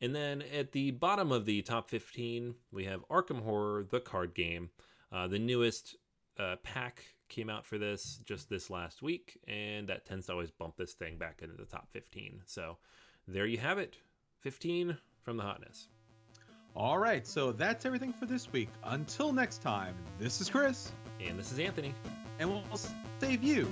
And 0.00 0.14
then 0.14 0.42
at 0.56 0.72
the 0.72 0.92
bottom 0.92 1.32
of 1.32 1.44
the 1.44 1.62
top 1.62 1.90
15, 1.90 2.54
we 2.72 2.84
have 2.84 3.00
Arkham 3.08 3.42
Horror, 3.42 3.84
the 3.90 4.00
card 4.00 4.34
game. 4.34 4.70
Uh, 5.10 5.26
the 5.26 5.38
newest 5.38 5.96
uh, 6.38 6.56
pack 6.62 7.04
came 7.28 7.50
out 7.50 7.66
for 7.66 7.78
this 7.78 8.20
just 8.24 8.48
this 8.48 8.70
last 8.70 9.02
week, 9.02 9.38
and 9.48 9.88
that 9.88 10.06
tends 10.06 10.26
to 10.26 10.32
always 10.32 10.50
bump 10.50 10.76
this 10.76 10.92
thing 10.92 11.18
back 11.18 11.40
into 11.42 11.56
the 11.56 11.64
top 11.64 11.88
15. 11.92 12.42
So 12.46 12.78
there 13.26 13.46
you 13.46 13.58
have 13.58 13.78
it 13.78 13.96
15 14.40 14.96
from 15.22 15.36
the 15.36 15.42
hotness. 15.42 15.88
All 16.76 16.98
right, 16.98 17.26
so 17.26 17.50
that's 17.50 17.84
everything 17.84 18.12
for 18.12 18.26
this 18.26 18.52
week. 18.52 18.68
Until 18.84 19.32
next 19.32 19.62
time, 19.62 19.96
this 20.18 20.40
is 20.40 20.48
Chris. 20.48 20.92
And 21.20 21.36
this 21.38 21.50
is 21.50 21.58
Anthony. 21.58 21.92
And 22.38 22.48
we'll 22.48 22.62
save 23.20 23.42
you 23.42 23.68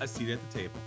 a 0.00 0.08
seat 0.08 0.30
at 0.30 0.50
the 0.50 0.58
table. 0.58 0.80